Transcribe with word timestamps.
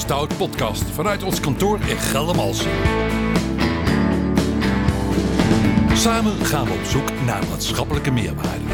Stout 0.00 0.36
podcast 0.36 0.82
vanuit 0.94 1.22
ons 1.22 1.40
kantoor 1.40 1.78
in 1.86 1.98
Geldermalsen. 1.98 2.70
Samen 5.94 6.44
gaan 6.44 6.64
we 6.64 6.72
op 6.72 6.84
zoek 6.84 7.08
naar 7.26 7.42
maatschappelijke 7.50 8.10
meerwaarde. 8.10 8.64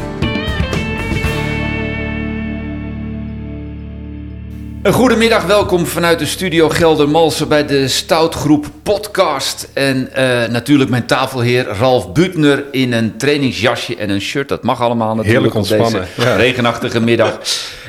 Een 4.81 4.93
goedemiddag, 4.93 5.45
welkom 5.45 5.85
vanuit 5.85 6.19
de 6.19 6.25
studio 6.25 6.69
Geldermalsen 6.69 7.47
bij 7.47 7.65
de 7.65 7.87
Stoutgroep 7.87 8.65
podcast. 8.83 9.69
En 9.73 10.13
eh, 10.13 10.49
natuurlijk 10.49 10.89
mijn 10.89 11.05
tafelheer 11.05 11.65
Ralf 11.65 12.11
Butner 12.11 12.63
in 12.71 12.93
een 12.93 13.17
trainingsjasje 13.17 13.95
en 13.95 14.09
een 14.09 14.21
shirt. 14.21 14.49
Dat 14.49 14.63
mag 14.63 14.81
allemaal 14.81 15.15
natuurlijk 15.15 15.33
Heerlijk 15.33 15.53
op 15.53 15.59
ontspannen, 15.59 16.07
deze 16.15 16.29
ja. 16.29 16.35
regenachtige 16.35 16.99
middag. 16.99 17.39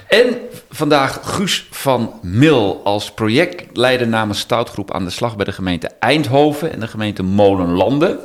En 0.08 0.36
vandaag 0.70 1.20
Guus 1.22 1.68
van 1.70 2.12
Mil 2.22 2.80
als 2.84 3.10
projectleider 3.12 4.08
namens 4.08 4.38
Stoutgroep 4.40 4.92
aan 4.94 5.04
de 5.04 5.10
slag 5.10 5.36
bij 5.36 5.44
de 5.44 5.52
gemeente 5.52 5.90
Eindhoven 6.00 6.72
en 6.72 6.80
de 6.80 6.86
gemeente 6.88 7.22
Molenlanden. 7.22 8.18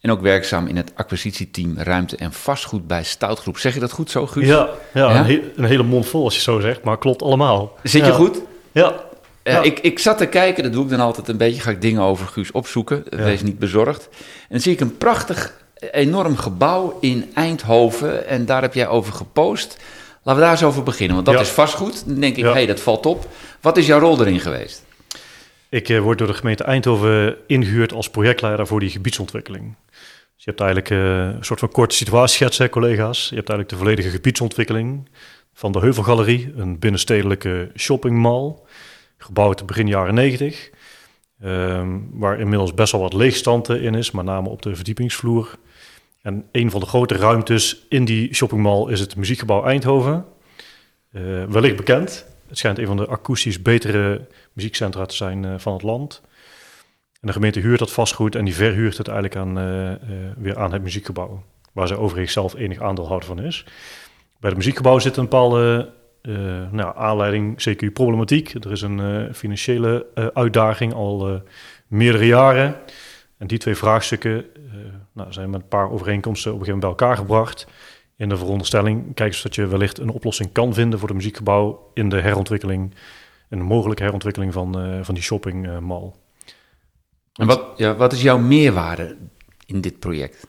En 0.00 0.10
ook 0.10 0.20
werkzaam 0.20 0.66
in 0.66 0.76
het 0.76 0.92
acquisitieteam 0.94 1.74
Ruimte 1.78 2.16
en 2.16 2.32
Vastgoed 2.32 2.86
bij 2.86 3.04
Stoutgroep. 3.04 3.58
Zeg 3.58 3.74
je 3.74 3.80
dat 3.80 3.92
goed 3.92 4.10
zo, 4.10 4.26
Guus? 4.26 4.46
Ja, 4.46 4.68
ja, 4.94 5.10
Ja? 5.10 5.18
Een, 5.18 5.24
he- 5.24 5.42
een 5.56 5.64
hele 5.64 5.82
mond 5.82 6.06
vol 6.06 6.24
als 6.24 6.34
je 6.34 6.40
zo 6.40 6.60
zegt, 6.60 6.82
maar 6.82 6.98
klopt 6.98 7.22
allemaal. 7.22 7.72
Zit 7.82 8.00
je 8.04 8.08
Ja. 8.10 8.14
goed? 8.14 8.40
Ja. 8.72 8.94
Ja. 9.42 9.62
ik, 9.62 9.78
ik 9.78 9.98
zat 9.98 10.18
te 10.18 10.26
kijken, 10.26 10.62
dat 10.62 10.72
doe 10.72 10.84
ik 10.84 10.90
dan 10.90 11.00
altijd 11.00 11.28
een 11.28 11.36
beetje, 11.36 11.60
ga 11.60 11.70
ik 11.70 11.80
dingen 11.80 12.02
over 12.02 12.26
Guus 12.26 12.50
opzoeken. 12.52 13.04
Wees 13.10 13.42
niet 13.42 13.58
bezorgd. 13.58 14.08
En 14.12 14.18
dan 14.48 14.60
zie 14.60 14.72
ik 14.72 14.80
een 14.80 14.96
prachtig, 14.96 15.54
enorm 15.90 16.36
gebouw 16.36 16.98
in 17.00 17.30
Eindhoven. 17.34 18.26
En 18.28 18.46
daar 18.46 18.62
heb 18.62 18.74
jij 18.74 18.88
over 18.88 19.12
gepost. 19.12 19.76
Laten 20.26 20.40
we 20.40 20.46
daar 20.48 20.56
eens 20.56 20.66
over 20.66 20.82
beginnen, 20.82 21.14
want 21.14 21.26
dat 21.26 21.34
Ja. 21.34 21.40
is 21.40 21.48
vastgoed. 21.48 22.06
Dan 22.06 22.20
denk 22.20 22.36
ik, 22.36 22.44
hé, 22.44 22.50
hey, 22.50 22.66
dat 22.66 22.80
valt 22.80 23.06
op. 23.06 23.28
Wat 23.60 23.76
is 23.76 23.86
jouw 23.86 23.98
rol 23.98 24.20
erin 24.20 24.40
geweest? 24.40 24.84
Ik 25.68 25.88
eh, 25.88 26.00
word 26.00 26.18
door 26.18 26.26
de 26.26 26.34
gemeente 26.34 26.64
Eindhoven 26.64 27.36
ingehuurd 27.46 27.92
als 27.92 28.10
projectleider 28.10 28.66
voor 28.66 28.80
die 28.80 28.90
gebiedsontwikkeling. 28.90 29.74
Dus 29.90 30.44
je 30.44 30.50
hebt 30.50 30.60
eigenlijk 30.60 30.90
eh, 30.90 31.36
een 31.36 31.44
soort 31.44 31.58
van 31.60 31.68
korte 31.70 31.94
situatieschets, 31.96 32.58
hè, 32.58 32.68
collega's. 32.68 33.28
Je 33.28 33.34
hebt 33.34 33.48
eigenlijk 33.48 33.68
de 33.68 33.76
volledige 33.84 34.10
gebiedsontwikkeling 34.10 35.08
van 35.54 35.72
de 35.72 35.78
Heuvelgalerie, 35.78 36.52
een 36.56 36.78
binnenstedelijke 36.78 37.70
shoppingmall, 37.76 38.54
gebouwd 39.18 39.66
begin 39.66 39.86
jaren 39.88 40.14
90. 40.14 40.70
ehm, 41.42 41.98
waar 42.12 42.40
inmiddels 42.40 42.74
best 42.74 42.92
wel 42.92 43.00
wat 43.00 43.12
leegstand 43.12 43.68
in 43.68 43.94
is, 43.94 44.10
met 44.10 44.24
name 44.24 44.48
op 44.48 44.62
de 44.62 44.74
verdiepingsvloer. 44.76 45.50
En 46.26 46.48
een 46.52 46.70
van 46.70 46.80
de 46.80 46.86
grote 46.86 47.16
ruimtes 47.16 47.86
in 47.88 48.04
die 48.04 48.34
shoppingmall 48.34 48.92
is 48.92 49.00
het 49.00 49.16
Muziekgebouw 49.16 49.64
Eindhoven. 49.64 50.24
Eh, 51.12 51.22
wellicht 51.44 51.76
bekend. 51.76 52.26
Het 52.48 52.58
schijnt 52.58 52.78
een 52.78 52.86
van 52.86 52.96
de 52.96 53.06
akoestisch 53.06 53.62
betere 53.62 54.26
muziekcentra 54.52 55.06
te 55.06 55.14
zijn 55.14 55.44
eh, 55.44 55.54
van 55.56 55.72
het 55.72 55.82
land. 55.82 56.22
En 57.20 57.26
de 57.26 57.32
gemeente 57.32 57.60
huurt 57.60 57.78
dat 57.78 57.92
vastgoed 57.92 58.34
en 58.34 58.44
die 58.44 58.54
verhuurt 58.54 58.98
het 58.98 59.08
eigenlijk 59.08 59.36
aan, 59.40 59.58
eh, 59.58 59.92
weer 60.36 60.58
aan 60.58 60.72
het 60.72 60.82
muziekgebouw. 60.82 61.42
Waar 61.72 61.88
zij 61.88 61.96
overigens 61.96 62.32
zelf 62.32 62.54
enig 62.54 62.80
aandeelhouder 62.80 63.28
van 63.28 63.40
is. 63.40 63.64
Bij 64.40 64.50
het 64.50 64.58
muziekgebouw 64.58 64.98
zit 64.98 65.16
een 65.16 65.22
bepaalde 65.22 65.94
nou, 66.70 66.96
aanleiding, 66.96 67.62
zeker 67.62 67.90
problematiek. 67.90 68.54
Er 68.54 68.72
is 68.72 68.82
een 68.82 69.28
financiële 69.34 70.06
uitdaging 70.34 70.94
al 70.94 71.42
meerdere 71.86 72.26
jaren. 72.26 72.76
En 73.38 73.46
die 73.46 73.58
twee 73.58 73.74
vraagstukken 73.74 74.44
nou, 75.16 75.32
zijn 75.32 75.50
met 75.50 75.60
een 75.60 75.68
paar 75.68 75.90
overeenkomsten 75.90 76.52
op 76.52 76.58
een 76.58 76.64
gegeven 76.64 76.80
moment 76.88 76.98
bij 76.98 77.06
elkaar 77.08 77.24
gebracht. 77.24 77.66
In 78.16 78.28
de 78.28 78.36
veronderstelling, 78.36 79.14
kijk 79.14 79.32
eens 79.32 79.42
dat 79.42 79.54
je 79.54 79.66
wellicht 79.66 79.98
een 79.98 80.08
oplossing 80.10 80.52
kan 80.52 80.74
vinden 80.74 80.98
voor 80.98 81.08
het 81.08 81.16
muziekgebouw 81.16 81.90
in 81.94 82.08
de 82.08 82.20
herontwikkeling, 82.20 82.94
een 83.48 83.62
mogelijke 83.62 84.02
herontwikkeling 84.02 84.52
van, 84.52 84.78
eh, 84.80 84.98
van 85.02 85.14
die 85.14 85.22
shoppingmall. 85.22 86.12
En 87.32 87.46
wat, 87.46 87.62
ja, 87.76 87.94
wat 87.96 88.12
is 88.12 88.22
jouw 88.22 88.38
meerwaarde 88.38 89.16
in 89.66 89.80
dit 89.80 89.98
project? 89.98 90.46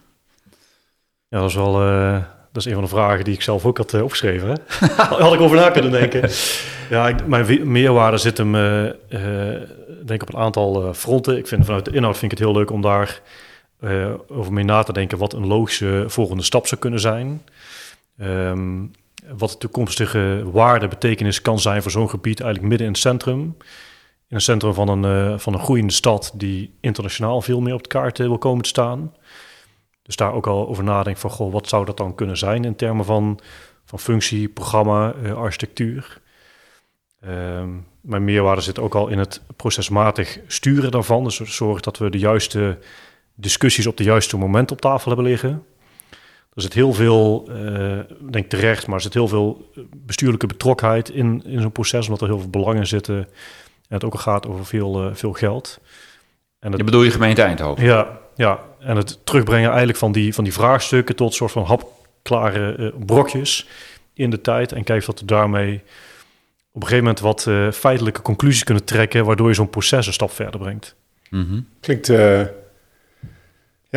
Ja, 1.28 1.40
dat 1.40 1.50
is 1.50 1.56
wel 1.56 1.82
eh, 1.82 2.24
dat 2.52 2.66
is 2.66 2.66
een 2.66 2.74
van 2.74 2.84
de 2.84 2.90
vragen 2.90 3.24
die 3.26 3.34
ik 3.34 3.42
zelf 3.42 3.66
ook 3.66 3.78
had 3.78 3.94
eh, 3.94 4.04
opgeschreven. 4.04 4.50
Hè? 4.50 4.88
had 5.24 5.34
ik 5.34 5.40
over 5.40 5.58
na 5.58 5.70
kunnen 5.70 5.92
denken. 5.92 6.30
Ja, 6.90 7.08
ik- 7.08 7.28
mijn 7.28 7.72
meerwaarde 7.72 8.18
zit 8.18 8.38
hem, 8.38 8.56
eh, 8.56 8.88
eh, 8.88 9.62
denk 10.06 10.22
ik, 10.22 10.28
op 10.28 10.34
een 10.34 10.40
aantal 10.40 10.84
eh, 10.88 10.94
fronten. 10.94 11.38
Ik 11.38 11.48
vind 11.48 11.66
vanuit 11.66 11.86
de 11.86 11.92
inhoud 11.92 12.18
vind 12.18 12.32
ik 12.32 12.38
het 12.38 12.48
heel 12.48 12.58
leuk 12.58 12.72
om 12.72 12.82
daar 12.82 13.22
eh, 13.80 14.14
over 14.28 14.54
mee 14.54 14.64
na 14.64 14.84
te 14.84 14.94
denken 14.94 15.18
wat 15.18 15.34
een 15.34 15.48
logische 15.48 16.04
volgende 16.08 16.44
stap 16.44 16.68
zou 16.68 16.82
kunnen 16.82 17.00
zijn. 17.00 17.42
Ehm, 18.18 18.86
wat 19.38 19.52
de 19.52 19.58
toekomstige 19.58 20.44
waarde, 20.52 20.88
betekenis 20.88 21.42
kan 21.42 21.60
zijn 21.60 21.82
voor 21.82 21.92
zo'n 21.92 22.10
gebied, 22.10 22.40
eigenlijk 22.40 22.70
midden 22.70 22.88
in 22.88 22.94
het 22.94 23.02
centrum. 23.02 23.40
In 24.30 24.36
het 24.36 24.44
centrum 24.44 24.74
van 24.74 24.88
een, 24.88 25.06
eh, 25.06 25.40
van 25.40 25.54
een 25.54 25.60
groeiende 25.60 25.94
stad 25.94 26.32
die 26.36 26.74
internationaal 26.80 27.42
veel 27.42 27.62
meer 27.62 27.74
op 27.74 27.84
de 27.84 27.90
kaart 27.90 28.20
eh, 28.20 28.26
wil 28.26 28.38
komen 28.38 28.64
te 28.64 28.70
staan. 28.70 29.14
Dus 30.02 30.16
daar 30.16 30.34
ook 30.34 30.48
al 30.48 30.68
over 30.68 30.84
nadenken 30.84 31.22
van, 31.22 31.30
goh, 31.30 31.52
wat 31.52 31.68
zou 31.68 31.86
dat 31.86 31.98
dan 31.98 32.16
kunnen 32.16 32.38
zijn 32.38 32.66
in 32.66 32.76
termen 32.76 33.06
van, 33.06 33.40
van 33.86 34.00
functie, 34.00 34.50
programma, 34.50 35.10
architectuur. 35.36 36.22
Ehm, 37.22 37.70
mijn 38.02 38.24
meerwaarde 38.24 38.62
zit 38.62 38.80
ook 38.80 38.96
al 38.96 39.08
in 39.08 39.18
het 39.18 39.42
procesmatig 39.56 40.40
sturen 40.48 40.92
daarvan. 40.92 41.24
Dus 41.24 41.36
zorg 41.38 41.82
dat 41.82 41.98
we 41.98 42.10
de 42.10 42.20
juiste 42.20 42.78
discussies 43.40 43.88
op 43.88 43.98
de 43.98 44.04
juiste 44.04 44.38
moment 44.38 44.72
op 44.72 44.82
tafel 44.82 45.08
hebben 45.08 45.30
liggen. 45.30 45.64
Er 46.54 46.62
zit 46.62 46.74
heel 46.74 46.94
veel, 46.94 47.50
eh, 47.50 47.98
ik 48.00 48.32
denk 48.32 48.50
terecht, 48.50 48.88
maar 48.88 48.96
er 48.96 49.02
zit 49.02 49.14
heel 49.14 49.28
veel 49.28 49.72
bestuurlijke 49.96 50.48
betrokkenheid 50.48 51.10
in, 51.10 51.44
in 51.46 51.62
zo'n 51.62 51.72
proces, 51.72 52.06
omdat 52.06 52.22
er 52.22 52.28
heel 52.28 52.40
veel 52.40 52.50
belangen 52.50 52.88
zitten. 52.88 53.16
En 53.88 53.96
het 53.96 54.04
ook 54.04 54.14
al 54.14 54.20
gaat 54.20 54.48
over 54.48 54.66
veel, 54.66 55.04
eh, 55.04 55.16
veel 55.16 55.34
geld. 55.34 55.80
En 56.60 56.70
het, 56.70 56.80
Je 56.80 56.86
bedoel 56.86 57.04
je 57.04 57.12
gemeente 57.12 57.42
Eindhoven? 57.42 57.84
ja, 57.84 58.20
ja, 58.36 58.60
en 58.80 58.96
het 58.96 59.26
terugbrengen 59.26 59.68
eigenlijk 59.68 59.98
van 59.98 60.12
die, 60.12 60.34
van 60.34 60.44
die 60.44 60.54
vraagstukken 60.54 61.16
tot 61.16 61.34
soort 61.34 61.52
van 61.52 61.64
hapklare 61.64 62.76
eh, 62.76 63.06
brokjes 63.06 63.68
in 64.14 64.30
de 64.30 64.42
tijd. 64.42 64.72
En 64.72 64.84
kijken 64.84 65.10
of 65.10 65.20
we 65.20 65.26
daarmee 65.26 65.82
op 66.72 66.84
een 66.84 66.88
gegeven 66.88 67.04
moment 67.04 67.20
wat 67.20 67.48
eh, 67.48 67.72
feitelijke 67.72 68.22
conclusies 68.22 68.64
kunnen 68.64 68.84
trekken, 68.84 69.26
waardoor 69.26 69.48
je 69.48 69.54
zo'n 69.54 69.70
proces 69.70 70.08
een 70.08 70.14
stap 70.14 70.32
verder 70.32 70.60
brengt. 70.60 70.96
Mhm. 71.30 71.60
Klinkt, 71.80 72.10
eh, 72.10 72.42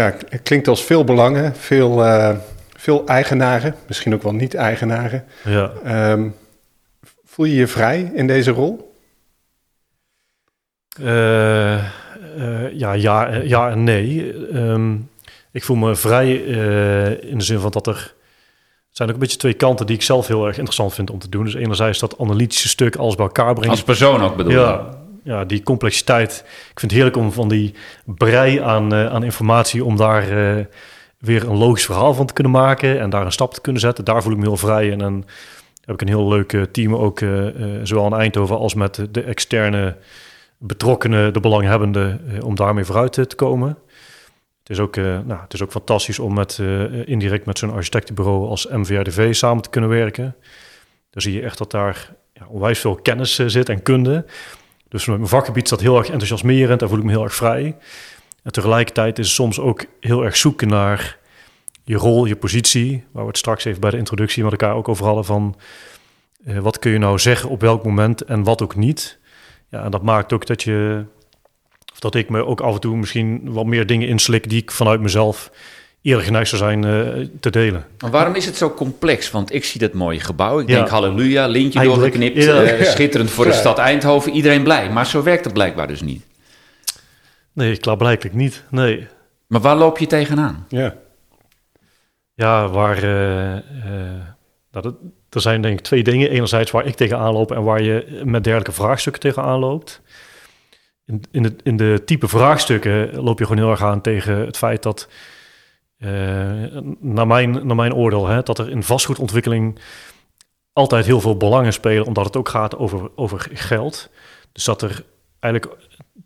ja, 0.00 0.38
klinkt 0.42 0.68
als 0.68 0.84
veel 0.84 1.04
belangen, 1.04 1.56
veel, 1.56 2.04
eh, 2.04 2.36
veel 2.76 3.06
eigenaren, 3.06 3.74
misschien 3.86 4.14
ook 4.14 4.22
wel 4.22 4.34
niet-eigenaren. 4.34 5.24
Ja, 5.44 5.72
Ehm, 5.84 6.28
voel 7.24 7.46
je 7.46 7.54
je 7.54 7.66
vrij 7.66 8.10
in 8.14 8.26
deze 8.26 8.50
rol? 8.50 8.94
Eh, 11.02 11.74
eh, 11.74 12.72
ja, 12.72 12.92
ja, 12.92 13.26
ja 13.34 13.70
en 13.70 13.84
nee. 13.84 14.32
Ehm, 14.52 14.94
ik 15.52 15.64
voel 15.64 15.76
me 15.76 15.96
vrij 15.96 16.44
eh, 16.44 17.30
in 17.30 17.38
de 17.38 17.44
zin 17.44 17.58
van 17.58 17.70
dat 17.70 17.86
er... 17.86 18.14
Het 18.88 18.98
zijn 18.98 19.08
ook 19.08 19.14
een 19.14 19.20
beetje 19.20 19.36
twee 19.36 19.52
kanten 19.54 19.86
die 19.86 19.96
ik 19.96 20.02
zelf 20.02 20.26
heel 20.26 20.46
erg 20.46 20.56
interessant 20.56 20.94
vind 20.94 21.10
om 21.10 21.18
te 21.18 21.28
doen. 21.28 21.44
Dus 21.44 21.54
enerzijds 21.54 21.98
dat 21.98 22.18
analytische 22.18 22.68
stuk 22.68 22.96
alles 22.96 23.14
bij 23.14 23.24
elkaar 23.24 23.52
brengen. 23.52 23.70
Als 23.70 23.82
persoon 23.82 24.22
ook 24.22 24.36
bedoel 24.36 24.52
je? 24.52 24.58
Ja, 24.58 24.99
ja, 25.22 25.44
die 25.44 25.62
complexiteit. 25.62 26.44
Ik 26.46 26.80
vind 26.80 26.80
het 26.80 26.90
heerlijk 26.90 27.16
om 27.16 27.32
van 27.32 27.48
die 27.48 27.74
brei 28.04 28.58
aan, 28.58 28.94
eh, 28.94 29.06
aan 29.06 29.24
informatie... 29.24 29.84
om 29.84 29.96
daar 29.96 30.22
eh, 30.22 30.64
weer 31.18 31.48
een 31.48 31.56
logisch 31.56 31.84
verhaal 31.84 32.14
van 32.14 32.26
te 32.26 32.32
kunnen 32.32 32.52
maken... 32.52 33.00
en 33.00 33.10
daar 33.10 33.24
een 33.24 33.32
stap 33.32 33.54
te 33.54 33.60
kunnen 33.60 33.80
zetten. 33.80 34.04
Daar 34.04 34.22
voel 34.22 34.32
ik 34.32 34.38
me 34.38 34.44
heel 34.44 34.56
vrij. 34.56 34.92
En 34.92 34.98
dan 34.98 35.24
heb 35.84 35.94
ik 35.94 36.00
een 36.00 36.14
heel 36.14 36.28
leuk 36.28 36.52
eh, 36.52 36.62
team 36.62 36.94
ook... 36.94 37.18
zowel 37.82 38.06
in 38.06 38.12
Eindhoven 38.12 38.58
als 38.58 38.74
met 38.74 39.06
de- 39.10 39.22
externe 39.22 39.96
betrokkenen... 40.58 41.32
de 41.32 41.40
belanghebbenden, 41.40 42.20
om 42.42 42.54
daarmee 42.54 42.84
vooruit 42.84 43.12
te 43.12 43.36
komen. 43.36 43.78
Het 44.60 44.78
is 44.78 44.80
ook, 44.80 44.96
nou, 44.96 45.40
het 45.40 45.52
is 45.52 45.62
ook 45.62 45.70
fantastisch 45.70 46.18
om 46.18 46.34
met, 46.34 46.58
indirect 47.04 47.46
met 47.46 47.58
zo'n 47.58 47.72
architectenbureau... 47.72 48.48
als 48.48 48.66
MVRDV 48.66 49.34
samen 49.34 49.62
te 49.62 49.70
kunnen 49.70 49.90
werken. 49.90 50.36
Dan 51.10 51.22
zie 51.22 51.32
je 51.32 51.42
echt 51.42 51.58
dat 51.58 51.70
daar 51.70 52.14
ja, 52.32 52.46
onwijs 52.48 52.78
veel 52.78 52.94
kennis 52.94 53.34
zit 53.34 53.68
en 53.68 53.82
kunde... 53.82 54.24
Dus 54.90 55.06
mijn 55.06 55.26
vakgebied 55.26 55.68
dat 55.68 55.80
heel 55.80 55.96
erg 55.96 56.08
enthousiasmerend, 56.08 56.80
daar 56.80 56.88
voel 56.88 56.98
ik 56.98 57.04
me 57.04 57.10
heel 57.10 57.24
erg 57.24 57.34
vrij. 57.34 57.76
En 58.42 58.52
tegelijkertijd 58.52 59.18
is 59.18 59.26
het 59.26 59.34
soms 59.34 59.60
ook 59.60 59.84
heel 60.00 60.24
erg 60.24 60.36
zoeken 60.36 60.68
naar 60.68 61.18
je 61.84 61.96
rol, 61.96 62.24
je 62.24 62.36
positie, 62.36 63.04
waar 63.12 63.22
we 63.22 63.28
het 63.28 63.38
straks 63.38 63.64
even 63.64 63.80
bij 63.80 63.90
de 63.90 63.96
introductie 63.96 64.42
met 64.42 64.52
elkaar 64.52 64.74
ook 64.74 64.88
over 64.88 65.04
hadden 65.04 65.24
van 65.24 65.56
eh, 66.44 66.58
wat 66.58 66.78
kun 66.78 66.92
je 66.92 66.98
nou 66.98 67.18
zeggen 67.18 67.50
op 67.50 67.60
welk 67.60 67.84
moment 67.84 68.24
en 68.24 68.42
wat 68.42 68.62
ook 68.62 68.76
niet. 68.76 69.18
Ja, 69.68 69.84
en 69.84 69.90
dat 69.90 70.02
maakt 70.02 70.32
ook 70.32 70.46
dat 70.46 70.62
je, 70.62 71.04
of 71.92 72.00
dat 72.00 72.14
ik 72.14 72.28
me 72.28 72.44
ook 72.46 72.60
af 72.60 72.74
en 72.74 72.80
toe 72.80 72.96
misschien 72.96 73.52
wat 73.52 73.66
meer 73.66 73.86
dingen 73.86 74.08
inslik 74.08 74.48
die 74.48 74.62
ik 74.62 74.70
vanuit 74.70 75.00
mezelf 75.00 75.50
eerder 76.02 76.24
geneigd 76.24 76.48
zou 76.48 76.62
zijn 76.62 76.84
eh, 76.84 77.26
te 77.40 77.50
delen. 77.50 77.84
Maar 77.98 78.10
waarom 78.10 78.34
is 78.34 78.46
het 78.46 78.56
zo 78.56 78.70
complex? 78.74 79.30
Want 79.30 79.54
ik 79.54 79.64
zie 79.64 79.80
dat 79.80 79.92
mooie 79.92 80.20
gebouw. 80.20 80.60
Ik 80.60 80.68
Ja. 80.68 80.74
denk 80.76 80.88
halleluja, 80.88 81.46
lintje 81.46 81.78
Eindelijk. 81.78 82.12
doorgeknipt. 82.12 82.44
Ja. 82.44 82.62
eh, 82.62 82.84
schitterend 82.86 83.30
voor 83.30 83.44
de 83.44 83.52
stad 83.52 83.78
Eindhoven. 83.78 84.32
Iedereen 84.32 84.62
blij. 84.62 84.90
Maar 84.90 85.06
zo 85.06 85.22
werkt 85.22 85.44
het 85.44 85.52
blijkbaar 85.54 85.86
dus 85.86 86.00
niet. 86.02 86.24
Nee, 87.52 87.76
klaarblijkelijk 87.76 88.36
niet. 88.36 88.62
Nee. 88.70 89.06
Maar 89.46 89.60
waar 89.60 89.76
loop 89.76 89.98
je 89.98 90.06
tegenaan? 90.06 90.66
Ja. 90.68 90.94
Ja, 92.34 92.68
waar. 92.68 92.96
eh, 93.02 93.60
dat, 94.70 94.84
er 95.30 95.40
zijn 95.40 95.62
denk 95.62 95.78
ik 95.78 95.84
twee 95.84 96.02
dingen. 96.02 96.30
Enerzijds 96.30 96.70
waar 96.70 96.86
ik 96.86 96.94
tegenaan 96.94 97.32
loop 97.32 97.52
en 97.52 97.62
waar 97.62 97.82
je 97.82 98.20
met 98.24 98.44
dergelijke 98.44 98.72
vraagstukken 98.82 99.22
tegenaan 99.22 99.58
loopt. 99.58 100.00
In, 101.06 101.22
in, 101.30 101.42
de, 101.42 101.54
in 101.62 101.76
de 101.76 102.02
type 102.04 102.28
vraagstukken 102.28 103.14
loop 103.22 103.38
je 103.38 103.44
gewoon 103.46 103.62
heel 103.62 103.70
erg 103.70 103.82
aan 103.82 104.00
tegen 104.00 104.36
het 104.36 104.56
feit 104.56 104.82
dat, 104.82 105.08
naar, 107.00 107.26
mijn, 107.26 107.66
naar 107.66 107.76
mijn 107.76 107.94
oordeel, 107.94 108.26
hè, 108.26 108.42
dat 108.42 108.58
er 108.58 108.70
in 108.70 108.82
vastgoedontwikkeling 108.82 109.78
altijd 110.72 111.06
heel 111.06 111.20
veel 111.20 111.36
belangen 111.36 111.72
spelen, 111.72 112.06
omdat 112.06 112.24
het 112.24 112.36
ook 112.36 112.48
gaat 112.48 112.76
over, 112.76 113.10
over 113.14 113.48
geld. 113.52 114.10
Dus 114.52 114.64
dat 114.64 114.82
er 114.82 115.04
eigenlijk 115.40 115.76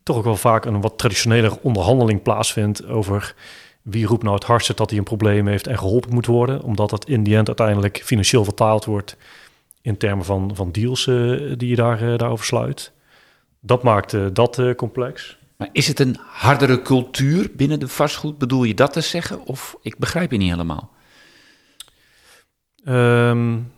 toch 0.03 0.17
ook 0.17 0.25
wel 0.25 0.37
vaak 0.37 0.65
een 0.65 0.81
wat 0.81 0.99
traditionele 0.99 1.59
onderhandeling 1.63 2.23
plaatsvindt 2.23 2.87
over 2.87 3.35
wie 3.83 4.07
roept 4.07 4.23
nou 4.23 4.35
het 4.35 4.45
hardste 4.45 4.75
dat 4.75 4.91
hij 4.91 4.99
een 4.99 5.05
probleem 5.05 5.47
heeft 5.47 5.67
en 5.67 5.79
geholpen 5.79 6.15
moet 6.15 6.27
worden, 6.27 6.63
omdat 6.63 6.91
dat 6.91 7.09
in 7.09 7.23
die 7.23 7.37
end 7.37 7.47
uiteindelijk 7.47 8.01
financieel 8.05 8.45
vertaald 8.45 8.85
wordt 8.85 9.17
in 9.83 9.97
termen 9.97 10.25
van, 10.25 10.51
van 10.55 10.73
deals 10.73 11.07
uh, 11.07 11.53
die 11.57 11.69
je 11.69 11.77
daar, 11.77 12.03
uh, 12.03 12.19
daarover 12.19 12.45
sluit. 12.45 12.93
Dat 13.61 13.83
maakt 13.83 14.35
dat 14.35 14.75
complex. 14.77 15.39
Maar 15.65 15.73
is 15.73 15.89
het 15.89 16.01
een 16.01 16.17
hardere 16.27 16.83
cultuur 16.83 17.51
binnen 17.57 17.81
de 17.81 17.89
vastgoed? 17.89 18.39
Bedoel 18.39 18.65
je 18.65 18.75
dat 18.75 18.93
te 18.93 19.01
zeggen? 19.01 19.47
Of 19.47 19.77
ik 19.83 19.99
begrijp 19.99 20.31
je 20.31 20.37
niet 20.37 20.51
helemaal. 20.51 20.91
Um, 22.89 23.73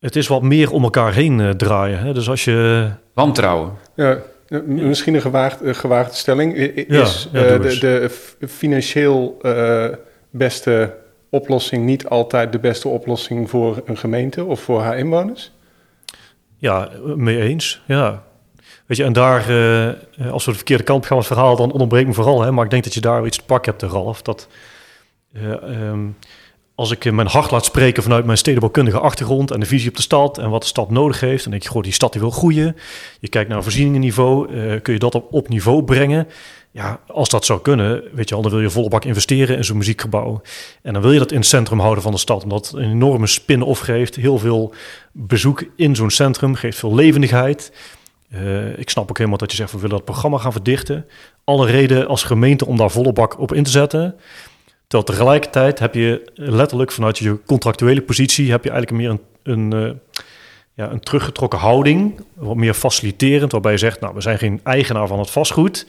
het 0.00 0.16
is 0.16 0.26
wat 0.26 0.42
meer 0.42 0.70
om 0.70 0.82
elkaar 0.82 1.12
heen 1.12 1.54
draaien. 1.56 1.98
Hè? 1.98 2.12
Dus 2.12 2.28
als 2.28 2.44
je. 2.44 2.90
Wantrouwen. 3.14 3.72
Ja, 3.94 4.18
Misschien 4.66 5.14
een 5.14 5.20
gewaagd, 5.20 5.58
gewaagde 5.62 6.14
stelling. 6.14 6.54
Is 6.54 7.28
ja, 7.32 7.40
ja, 7.40 7.58
de, 7.58 7.78
de, 8.38 8.48
financieel 8.48 9.38
uh, 9.42 9.88
beste 10.30 10.96
oplossing 11.30 11.84
niet 11.84 12.06
altijd 12.06 12.52
de 12.52 12.58
beste 12.58 12.88
oplossing 12.88 13.50
voor 13.50 13.82
een 13.84 13.96
gemeente 13.96 14.44
of 14.44 14.60
voor 14.60 14.80
haar 14.80 14.98
inwoners? 14.98 15.52
Ja, 16.56 16.90
mee 17.04 17.40
eens. 17.40 17.82
Ja. 17.86 18.22
Weet 18.92 19.00
je, 19.00 19.06
en 19.06 19.12
daar, 19.12 19.50
uh, 19.50 20.32
als 20.32 20.44
we 20.44 20.50
de 20.50 20.56
verkeerde 20.56 20.82
kant 20.82 21.06
gaan 21.06 21.16
het 21.16 21.26
verhaal, 21.26 21.56
dan 21.56 21.72
onderbreekt 21.72 22.06
me 22.06 22.14
vooral. 22.14 22.42
Hè, 22.42 22.52
maar 22.52 22.64
ik 22.64 22.70
denk 22.70 22.84
dat 22.84 22.94
je 22.94 23.00
daar 23.00 23.26
iets 23.26 23.36
te 23.36 23.44
pakken 23.44 23.72
hebt, 23.72 23.92
Ralf. 23.92 24.22
Dat, 24.22 24.48
uh, 25.32 25.50
um, 25.90 26.16
als 26.74 26.90
ik 26.90 27.12
mijn 27.12 27.26
hart 27.26 27.50
laat 27.50 27.64
spreken 27.64 28.02
vanuit 28.02 28.24
mijn 28.24 28.38
stedenbouwkundige 28.38 28.98
achtergrond 28.98 29.50
en 29.50 29.60
de 29.60 29.66
visie 29.66 29.88
op 29.88 29.96
de 29.96 30.02
stad 30.02 30.38
en 30.38 30.50
wat 30.50 30.60
de 30.60 30.66
stad 30.66 30.90
nodig 30.90 31.20
heeft, 31.20 31.42
dan 31.42 31.50
denk 31.50 31.62
je, 31.62 31.68
goh, 31.68 31.82
die 31.82 31.92
stad 31.92 32.12
die 32.12 32.20
wil 32.20 32.30
groeien. 32.30 32.76
Je 33.20 33.28
kijkt 33.28 33.48
naar 33.48 33.62
voorzieningenniveau, 33.62 34.52
uh, 34.52 34.80
kun 34.82 34.92
je 34.92 34.98
dat 34.98 35.22
op, 35.30 35.48
niveau 35.48 35.84
brengen? 35.84 36.28
Ja, 36.70 37.00
als 37.06 37.28
dat 37.28 37.44
zou 37.44 37.60
kunnen, 37.60 38.02
weet 38.12 38.28
je 38.28 38.34
al, 38.34 38.42
dan 38.42 38.50
wil 38.50 38.60
je 38.60 38.70
volle 38.70 38.88
bak 38.88 39.04
investeren 39.04 39.56
in 39.56 39.64
zo'n 39.64 39.76
muziekgebouw. 39.76 40.40
En 40.82 40.92
dan 40.92 41.02
wil 41.02 41.12
je 41.12 41.18
dat 41.18 41.32
in 41.32 41.38
het 41.38 41.46
centrum 41.46 41.80
houden 41.80 42.02
van 42.02 42.12
de 42.12 42.18
stad, 42.18 42.42
omdat 42.42 42.66
het 42.66 42.76
een 42.76 42.90
enorme 42.90 43.26
spin-off 43.26 43.80
geeft. 43.80 44.14
Heel 44.14 44.38
veel 44.38 44.74
bezoek 45.12 45.64
in 45.76 45.96
zo'n 45.96 46.10
centrum, 46.10 46.54
geeft 46.54 46.78
veel 46.78 46.94
levendigheid. 46.94 47.72
Uh, 48.34 48.78
ik 48.78 48.90
snap 48.90 49.10
ook 49.10 49.18
helemaal 49.18 49.38
dat 49.38 49.50
je 49.50 49.56
zegt, 49.56 49.72
we 49.72 49.78
willen 49.78 49.96
dat 49.96 50.04
programma 50.04 50.38
gaan 50.38 50.52
verdichten. 50.52 51.06
Alle 51.44 51.66
reden 51.66 52.08
als 52.08 52.22
gemeente 52.22 52.66
om 52.66 52.76
daar 52.76 52.90
volle 52.90 53.12
bak 53.12 53.38
op 53.38 53.52
in 53.52 53.62
te 53.62 53.70
zetten. 53.70 54.14
Terwijl 54.86 55.12
tegelijkertijd 55.12 55.78
heb 55.78 55.94
je 55.94 56.30
letterlijk 56.34 56.92
vanuit 56.92 57.18
je 57.18 57.38
contractuele 57.46 58.02
positie... 58.02 58.50
heb 58.50 58.64
je 58.64 58.70
eigenlijk 58.70 59.02
meer 59.02 59.10
een, 59.10 59.20
een, 59.42 59.82
uh, 59.82 59.90
ja, 60.74 60.90
een 60.90 61.00
teruggetrokken 61.00 61.58
houding, 61.58 62.20
wat 62.34 62.56
meer 62.56 62.74
faciliterend... 62.74 63.52
waarbij 63.52 63.72
je 63.72 63.78
zegt, 63.78 64.00
nou, 64.00 64.14
we 64.14 64.20
zijn 64.20 64.38
geen 64.38 64.60
eigenaar 64.62 65.06
van 65.06 65.18
het 65.18 65.30
vastgoed... 65.30 65.86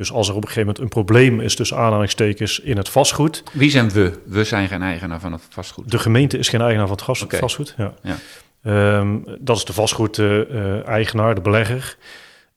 Dus 0.00 0.12
als 0.12 0.28
er 0.28 0.34
op 0.34 0.42
een 0.42 0.48
gegeven 0.48 0.66
moment 0.66 0.84
een 0.84 1.04
probleem 1.04 1.40
is 1.40 1.54
tussen 1.54 1.76
aanhalingstekens 1.76 2.60
in 2.60 2.76
het 2.76 2.88
vastgoed. 2.88 3.42
Wie 3.52 3.70
zijn 3.70 3.90
we? 3.90 4.12
We 4.24 4.44
zijn 4.44 4.68
geen 4.68 4.82
eigenaar 4.82 5.20
van 5.20 5.32
het 5.32 5.42
vastgoed. 5.48 5.90
De 5.90 5.98
gemeente 5.98 6.38
is 6.38 6.48
geen 6.48 6.60
eigenaar 6.60 6.86
van 6.86 6.96
het 6.96 7.04
vastgoed. 7.04 7.28
Okay. 7.28 7.40
vastgoed 7.40 7.74
ja. 7.76 7.94
ja. 8.02 8.16
Um, 8.62 9.24
dat 9.38 9.56
is 9.56 9.64
de 9.64 9.72
vastgoed-eigenaar, 9.72 11.34
de 11.34 11.40
belegger. 11.40 11.96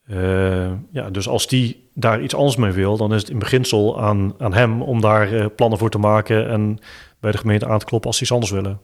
Uh, 0.09 0.71
ja, 0.91 1.09
dus 1.09 1.27
als 1.27 1.47
die 1.47 1.89
daar 1.93 2.21
iets 2.21 2.35
anders 2.35 2.55
mee 2.55 2.71
wil, 2.71 2.97
dan 2.97 3.13
is 3.13 3.21
het 3.21 3.29
in 3.29 3.39
beginsel 3.39 4.01
aan, 4.01 4.33
aan 4.37 4.53
hem 4.53 4.81
om 4.81 5.01
daar 5.01 5.33
uh, 5.33 5.45
plannen 5.55 5.79
voor 5.79 5.89
te 5.89 5.97
maken 5.97 6.49
en 6.49 6.79
bij 7.19 7.31
de 7.31 7.37
gemeente 7.37 7.67
aan 7.67 7.79
te 7.79 7.85
kloppen 7.85 8.07
als 8.07 8.17
ze 8.17 8.23
iets 8.23 8.33
anders 8.33 8.51
willen. 8.51 8.79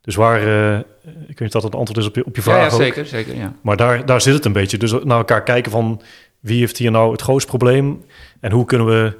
Dus 0.00 0.14
waar, 0.14 0.42
uh, 0.42 0.78
ik 0.78 0.84
weet 1.26 1.40
niet 1.40 1.52
dat 1.52 1.62
het 1.62 1.74
antwoord 1.74 1.98
is 2.00 2.06
op 2.06 2.14
je, 2.14 2.24
op 2.24 2.36
je 2.36 2.42
vraag. 2.42 2.56
Ja, 2.56 2.64
ja 2.64 2.70
zeker, 2.70 3.06
zeker. 3.06 3.36
Ja. 3.36 3.52
Maar 3.62 3.76
daar, 3.76 4.06
daar 4.06 4.20
zit 4.20 4.34
het 4.34 4.44
een 4.44 4.52
beetje. 4.52 4.78
Dus 4.78 4.92
naar 4.92 5.18
elkaar 5.18 5.42
kijken 5.42 5.70
van 5.70 6.02
wie 6.40 6.58
heeft 6.58 6.78
hier 6.78 6.90
nou 6.90 7.12
het 7.12 7.22
grootste 7.22 7.48
probleem 7.48 8.04
en 8.40 8.52
hoe 8.52 8.64
kunnen 8.64 8.86
we. 8.86 9.16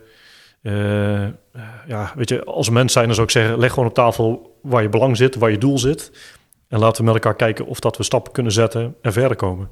ja, 1.87 2.13
weet 2.17 2.29
je, 2.29 2.45
als 2.45 2.71
mens 2.71 2.93
zijn, 2.93 3.07
dan 3.07 3.15
zou 3.15 3.27
ik 3.27 3.33
zeggen: 3.33 3.59
leg 3.59 3.73
gewoon 3.73 3.89
op 3.89 3.95
tafel 3.95 4.59
waar 4.63 4.83
je 4.83 4.89
belang 4.89 5.17
zit, 5.17 5.35
waar 5.35 5.51
je 5.51 5.59
doel 5.59 5.79
zit. 5.79 6.11
En 6.69 6.79
laten 6.79 7.05
we 7.05 7.13
met 7.13 7.15
elkaar 7.15 7.37
kijken 7.37 7.67
of 7.67 7.81
dat 7.81 7.97
we 7.97 8.03
stappen 8.03 8.33
kunnen 8.33 8.53
zetten 8.53 8.95
en 9.01 9.13
verder 9.13 9.37
komen. 9.37 9.69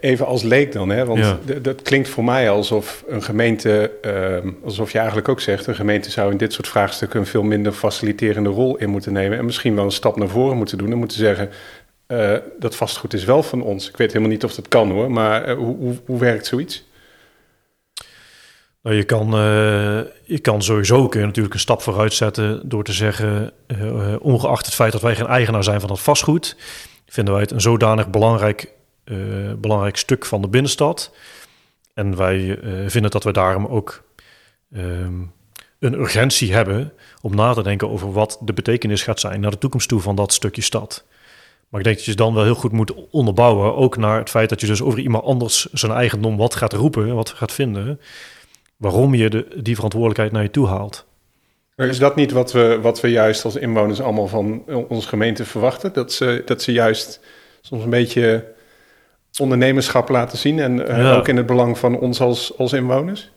Even 0.00 0.26
als 0.26 0.42
leek 0.42 0.72
dan, 0.72 0.88
hè? 0.88 1.04
want 1.04 1.18
ja. 1.18 1.38
dat 1.62 1.82
klinkt 1.82 2.08
voor 2.08 2.24
mij 2.24 2.50
alsof 2.50 3.04
een 3.08 3.22
gemeente, 3.22 3.90
uh, 4.44 4.52
alsof 4.64 4.92
je 4.92 4.98
eigenlijk 4.98 5.28
ook 5.28 5.40
zegt, 5.40 5.66
een 5.66 5.74
gemeente 5.74 6.10
zou 6.10 6.30
in 6.30 6.36
dit 6.36 6.52
soort 6.52 6.68
vraagstukken 6.68 7.20
een 7.20 7.26
veel 7.26 7.42
minder 7.42 7.72
faciliterende 7.72 8.48
rol 8.48 8.76
in 8.76 8.90
moeten 8.90 9.12
nemen 9.12 9.38
en 9.38 9.44
misschien 9.44 9.74
wel 9.74 9.84
een 9.84 9.90
stap 9.90 10.16
naar 10.16 10.28
voren 10.28 10.56
moeten 10.56 10.78
doen 10.78 10.90
en 10.90 10.98
moeten 10.98 11.18
zeggen, 11.18 11.50
uh, 12.08 12.36
dat 12.58 12.76
vastgoed 12.76 13.14
is 13.14 13.24
wel 13.24 13.42
van 13.42 13.62
ons. 13.62 13.88
Ik 13.88 13.96
weet 13.96 14.08
helemaal 14.12 14.32
niet 14.32 14.44
of 14.44 14.54
dat 14.54 14.68
kan 14.68 14.90
hoor, 14.90 15.10
maar 15.10 15.48
uh, 15.48 15.56
hoe, 15.56 15.96
hoe, 16.04 16.18
werkt 16.18 16.46
zoiets? 16.46 16.88
Nou, 18.82 18.96
je, 18.96 19.04
kan, 19.04 19.26
uh, 19.26 20.00
je 20.24 20.38
kan 20.42 20.62
sowieso 20.62 21.02
natuurlijk 21.02 21.54
een 21.54 21.60
stap 21.60 21.82
vooruit 21.82 22.12
zetten 22.12 22.68
door 22.68 22.84
te 22.84 22.92
zeggen, 22.92 23.52
ongeacht 24.20 24.66
het 24.66 24.74
feit 24.74 24.92
dat 24.92 25.00
wij 25.00 25.16
geen 25.16 25.26
eigenaar 25.26 25.64
zijn 25.64 25.80
van 25.80 25.90
het 25.90 26.00
vastgoed, 26.00 26.56
vinden 27.06 27.34
wij 27.34 27.42
het 27.42 27.50
een 27.50 27.60
zodanig 27.60 28.10
belangrijk 28.10 28.72
uh, 29.04 29.52
belangrijk 29.54 29.96
stuk 29.96 30.24
van 30.24 30.42
de 30.42 30.48
binnenstad. 30.48 31.14
En 31.94 32.16
wij 32.16 32.58
vinden 32.86 33.10
dat 33.10 33.24
we 33.24 33.32
daarom 33.32 33.66
ook 33.66 34.02
um, 34.76 35.32
een 35.78 35.94
urgentie 35.94 36.52
hebben 36.52 36.92
om 37.20 37.34
na 37.34 37.52
te 37.52 37.62
denken 37.62 37.90
over 37.90 38.12
wat 38.12 38.38
de 38.40 38.52
betekenis 38.52 39.02
gaat 39.02 39.20
zijn 39.20 39.40
naar 39.40 39.50
de 39.50 39.58
toekomst 39.58 39.88
toe 39.88 40.00
van 40.00 40.16
dat 40.16 40.32
stukje 40.32 40.62
stad. 40.62 41.04
Maar 41.68 41.80
ik 41.80 41.86
denk 41.86 41.96
dat 41.96 42.06
je 42.06 42.14
dan 42.14 42.34
wel 42.34 42.44
heel 42.44 42.54
goed 42.54 42.72
moet 42.72 43.08
onderbouwen, 43.10 43.76
ook 43.76 43.96
naar 43.96 44.18
het 44.18 44.30
feit 44.30 44.48
dat 44.48 44.60
je 44.60 44.66
dus 44.66 44.82
over 44.82 44.98
iemand 44.98 45.24
anders 45.24 45.64
zijn 45.72 45.92
eigendom 45.92 46.36
wat 46.36 46.54
gaat 46.54 46.72
roepen, 46.72 47.14
wat 47.14 47.30
gaat 47.30 47.52
vinden, 47.52 48.00
waarom 48.80 49.14
je 49.14 49.30
de, 49.30 49.46
die 49.62 49.74
verantwoordelijkheid 49.74 50.32
naar 50.32 50.42
je 50.42 50.50
toe 50.50 50.66
haalt. 50.66 51.06
is 51.76 51.98
dat 51.98 52.16
niet 52.16 52.32
wat 52.32 52.52
we, 52.52 52.78
wat 52.82 53.00
we 53.00 53.08
juist 53.08 53.44
als 53.44 53.56
inwoners 53.56 54.00
allemaal 54.00 54.28
van 54.28 54.64
onze 54.88 55.08
gemeente 55.08 55.44
verwachten? 55.44 55.92
Dat 55.92 56.12
ze, 56.12 56.42
dat 56.44 56.62
ze 56.62 56.72
juist 56.72 57.20
soms 57.60 57.84
een 57.84 57.90
beetje 57.90 58.44
ondernemerschap 59.38 60.08
laten 60.08 60.38
zien 60.38 60.58
en 60.58 60.78
uh, 60.78 60.86
ja. 60.86 61.14
ook 61.14 61.28
in 61.28 61.36
het 61.36 61.46
belang 61.46 61.78
van 61.78 61.98
ons 61.98 62.20
als, 62.20 62.58
als 62.58 62.72
inwoners? 62.72 63.30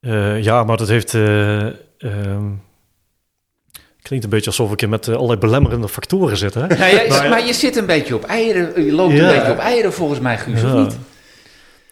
Uh, 0.00 0.42
ja, 0.42 0.64
maar 0.64 0.76
dat 0.76 0.88
heeft. 0.88 1.12
Uh, 1.12 1.66
um, 1.98 2.62
klinkt 4.02 4.24
een 4.24 4.30
beetje 4.30 4.50
alsof 4.50 4.72
ik 4.72 4.80
je 4.80 4.88
met 4.88 5.08
allerlei 5.08 5.38
belemmerende 5.38 5.88
factoren 5.88 6.36
zit. 6.36 6.54
Hè? 6.54 6.66
Nou, 6.66 6.84
ja, 6.94 7.08
maar, 7.08 7.28
maar, 7.28 7.46
je 7.46 7.52
zit 7.52 7.76
een 7.76 7.86
beetje 7.86 8.14
op 8.14 8.24
eieren. 8.24 8.84
Je 8.84 8.92
loopt 8.92 9.12
ja. 9.12 9.28
een 9.28 9.36
beetje 9.36 9.52
op 9.52 9.58
eieren 9.58 9.92
volgens 9.92 10.20
mij, 10.20 10.38
Guus, 10.38 10.62
of 10.62 10.72
niet? 10.72 10.98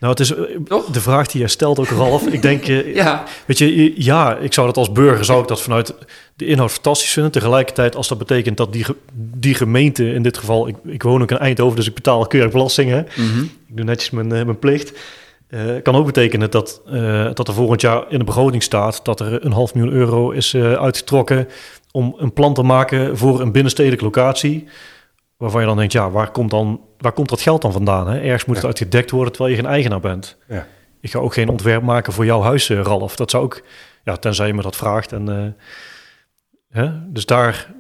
Nou, 0.03 0.15
het 0.15 0.21
is 0.21 0.33
Toch? 0.65 0.87
de 0.87 1.01
vraag 1.01 1.27
die 1.27 1.41
jij 1.41 1.49
stelt 1.49 1.79
ook, 1.79 1.89
Ralf. 1.89 2.27
ik 2.27 2.43
denk, 2.43 2.65
ja. 2.95 3.25
weet 3.47 3.59
je, 3.59 4.03
ja, 4.03 4.37
ik 4.37 4.53
zou 4.53 4.67
dat 4.67 4.77
als 4.77 4.93
burger, 4.93 5.25
zou 5.25 5.43
ik 5.43 5.49
dat 5.49 5.63
vanuit 5.63 5.95
de 6.37 6.45
inhoud 6.45 6.73
fantastisch 6.73 7.13
vinden. 7.13 7.33
Tegelijkertijd, 7.33 7.97
als 7.97 8.09
dat 8.09 8.19
betekent 8.19 8.57
dat 8.57 8.73
die, 8.73 8.87
die 9.15 9.55
gemeente, 9.55 10.13
in 10.13 10.23
dit 10.23 10.39
geval, 10.39 10.69
ik, 10.69 10.77
ik 10.85 11.03
woon 11.03 11.23
ook 11.23 11.31
in 11.31 11.39
Eindhoven, 11.39 11.77
dus 11.77 11.87
ik 11.87 11.95
betaal 11.95 12.27
keurig 12.27 12.53
belastingen. 12.53 13.07
Mm 13.17 13.33
-hmm. 13.33 13.43
Ik 13.43 13.77
doe 13.77 13.85
netjes 13.85 14.11
mijn, 14.11 14.29
mijn 14.29 14.59
plicht. 14.59 14.93
Uh, 15.49 15.83
kan 15.83 15.95
ook 15.95 16.07
betekenen 16.07 16.51
dat, 16.51 16.83
uh, 16.93 17.29
dat 17.35 17.49
er 17.49 17.55
volgend 17.55 17.81
jaar 17.81 18.05
in 18.09 18.19
de 18.19 18.25
begroting 18.25 18.63
staat 18.63 19.05
dat 19.05 19.21
er 19.21 19.45
een 19.45 19.53
half 19.53 19.75
miljoen 19.75 19.95
euro 19.95 20.31
is 20.31 20.55
uh, 20.55 20.73
uitgetrokken 20.73 21.49
om 21.91 22.15
een 22.19 22.33
plan 22.33 22.55
te 22.55 22.63
maken 22.63 23.17
voor 23.17 23.41
een 23.41 23.53
binnenstedelijke 23.53 24.05
locatie 24.05 24.69
waarvan 25.43 25.61
je 25.61 25.67
dan 25.67 25.77
denkt, 25.77 25.93
ja, 25.93 26.11
waar 26.11 26.31
komt, 26.31 26.51
dan, 26.51 26.81
waar 27.03 27.13
komt 27.13 27.29
dat 27.29 27.41
geld 27.41 27.63
dan 27.63 27.73
vandaan? 27.73 28.09
Hè? 28.09 28.21
Ergens 28.21 28.45
moet 28.45 28.57
het 28.57 28.65
uitgedekt 28.65 29.11
worden 29.11 29.33
terwijl 29.33 29.55
je 29.55 29.63
geen 29.63 29.71
eigenaar 29.71 30.01
bent. 30.01 30.37
Ja. 30.49 30.67
Ik 31.01 31.11
ga 31.11 31.19
ook 31.19 31.35
geen 31.35 31.49
ontwerp 31.49 31.83
maken 31.83 32.13
voor 32.13 32.25
jouw 32.25 32.43
huis, 32.43 32.71
Ralf. 32.71 33.17
Dat 33.17 33.31
zou 33.31 33.45
ook, 33.45 33.63
ja, 34.05 34.17
tenzij 34.17 34.47
je 34.47 34.55
me 34.55 34.63
dat 34.63 34.77
vraagt. 34.77 35.13
En, 35.13 35.29
uh, 35.29 36.83
hè? 36.83 37.13
Dus 37.13 37.27
daar, 37.27 37.73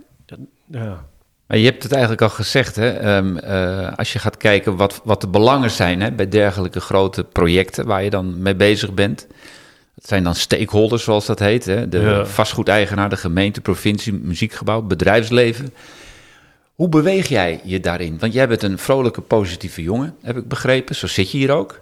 ja. 0.66 1.04
Maar 1.46 1.58
je 1.58 1.64
hebt 1.66 1.82
het 1.82 1.92
eigenlijk 1.92 2.22
al 2.22 2.28
gezegd, 2.28 2.76
hè? 2.76 3.16
Um, 3.16 3.38
uh, 3.44 3.92
als 3.96 4.12
je 4.12 4.18
gaat 4.18 4.36
kijken 4.36 4.76
wat, 4.76 5.00
wat 5.04 5.20
de 5.20 5.28
belangen 5.28 5.70
zijn 5.70 6.00
hè, 6.00 6.12
bij 6.12 6.28
dergelijke 6.28 6.80
grote 6.80 7.24
projecten 7.24 7.86
waar 7.86 8.04
je 8.04 8.10
dan 8.10 8.42
mee 8.42 8.54
bezig 8.54 8.94
bent. 8.94 9.26
Dat 9.94 10.08
zijn 10.08 10.24
dan 10.24 10.34
stakeholders, 10.34 11.04
zoals 11.04 11.26
dat 11.26 11.38
heet. 11.38 11.64
Hè? 11.64 11.88
De 11.88 12.00
ja. 12.00 12.26
vastgoedeigenaar, 12.26 13.08
de 13.08 13.16
gemeente, 13.16 13.60
provincie, 13.60 14.12
muziekgebouw, 14.12 14.82
bedrijfsleven. 14.82 15.74
Hoe 16.82 16.90
beweeg 16.90 17.28
jij 17.28 17.60
je 17.64 17.80
daarin? 17.80 18.18
Want 18.18 18.32
jij 18.32 18.48
bent 18.48 18.62
een 18.62 18.78
vrolijke, 18.78 19.20
positieve 19.20 19.82
jongen, 19.82 20.16
heb 20.22 20.36
ik 20.36 20.48
begrepen. 20.48 20.94
Zo 20.94 21.06
zit 21.06 21.30
je 21.30 21.38
hier 21.38 21.50
ook. 21.50 21.80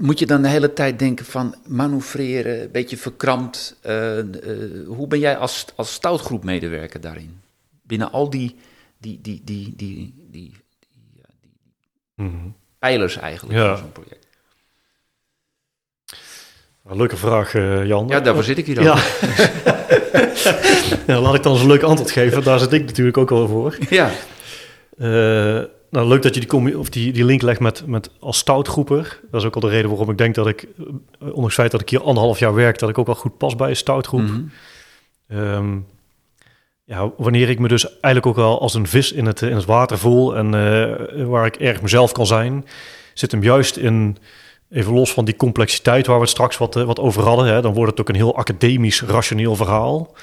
Moet 0.00 0.18
je 0.18 0.26
dan 0.26 0.42
de 0.42 0.48
hele 0.48 0.72
tijd 0.72 0.98
denken 0.98 1.24
van 1.24 1.54
manoeuvreren, 1.66 2.62
een 2.62 2.70
beetje 2.70 2.96
verkrampt? 2.96 3.76
Uh, 3.86 4.16
uh, 4.18 4.24
hoe 4.86 5.06
ben 5.06 5.18
jij 5.18 5.36
als, 5.36 5.64
als 5.76 5.92
stoutgroepmedewerker 5.92 7.00
daarin? 7.00 7.40
binnen 7.82 8.12
al 8.12 8.30
die, 8.30 8.56
die, 8.98 9.18
die, 9.22 9.40
die, 9.44 9.74
die, 9.76 10.14
die, 10.30 10.30
die, 10.30 10.54
Mhm. 12.14 12.48
pijlers 12.78 13.16
eigenlijk 13.16 13.58
Ja. 13.58 13.68
van 13.68 13.78
zo'n 13.78 13.92
project? 13.92 14.17
Leuke 16.96 17.16
vraag, 17.16 17.54
eh, 17.54 17.86
Jan. 17.86 18.08
Ja, 18.08 18.20
daarvoor 18.20 18.42
zit 18.44 18.58
ik 18.58 18.66
hier 18.66 18.74
dan. 18.74 18.84
Ja. 18.84 18.94
laat 21.20 21.34
ik 21.34 21.42
dan 21.42 21.52
eens 21.52 21.60
een 21.60 21.68
leuk 21.68 21.82
antwoord 21.82 22.10
geven. 22.10 22.42
Daar 22.44 22.58
zit 22.58 22.72
ik 22.72 22.84
natuurlijk 22.84 23.16
ook 23.16 23.30
wel 23.30 23.48
voor. 23.48 23.76
ja. 23.90 24.10
Eh, 24.98 25.08
nou, 25.90 26.08
leuk 26.08 26.22
dat 26.22 26.34
je 26.34 26.40
die, 26.40 26.78
of 26.78 26.88
die, 26.88 27.12
die 27.12 27.24
link 27.24 27.42
legt 27.42 27.60
met, 27.60 27.86
met 27.86 28.10
als 28.20 28.38
stoutgroeper. 28.38 29.20
Dat 29.30 29.40
is 29.40 29.46
ook 29.46 29.54
al 29.54 29.60
de 29.60 29.68
reden 29.68 29.90
waarom 29.90 30.10
ik 30.10 30.18
denk 30.18 30.34
dat 30.34 30.46
ik, 30.46 30.62
eh, 30.62 30.86
ondanks 31.20 31.42
het 31.42 31.52
feit 31.54 31.70
dat 31.70 31.80
ik 31.80 31.90
hier 31.90 32.02
anderhalf 32.02 32.38
jaar 32.38 32.54
werk, 32.54 32.78
dat 32.78 32.88
ik 32.88 32.98
ook 32.98 33.06
wel 33.06 33.14
goed 33.14 33.38
pas 33.38 33.56
bij 33.56 33.68
een 33.68 33.76
stoutgroep. 33.76 34.20
Mhm. 34.20 34.40
Ehm, 35.28 35.76
ja, 36.84 37.10
wanneer 37.16 37.48
ik 37.48 37.58
me 37.58 37.68
dus 37.68 37.90
eigenlijk 37.90 38.26
ook 38.26 38.36
wel 38.36 38.60
als 38.60 38.74
een 38.74 38.86
vis 38.86 39.12
in 39.12 39.26
het, 39.26 39.42
in 39.42 39.54
het 39.54 39.64
water 39.64 39.98
voel 39.98 40.36
en 40.36 40.50
waar 41.28 41.46
ik 41.46 41.56
erg 41.56 41.82
mezelf 41.82 42.12
kan 42.12 42.26
zijn, 42.26 42.66
zit 43.14 43.30
hem 43.30 43.42
juist 43.42 43.76
in, 43.76 44.18
even 44.70 44.92
los 44.92 45.12
van 45.12 45.24
die 45.24 45.36
complexiteit 45.36 46.06
waar 46.06 46.16
we 46.16 46.22
het 46.22 46.30
straks 46.30 46.58
wat, 46.58 46.76
eh, 46.76 46.82
wat 46.82 47.00
over 47.00 47.22
hadden, 47.22 47.46
hè, 47.46 47.60
dan 47.62 47.74
wordt 47.74 47.90
het 47.90 48.00
ook 48.00 48.08
een 48.08 48.14
heel 48.14 48.36
academisch, 48.36 49.02
rationeel 49.02 49.56
verhaal. 49.56 50.14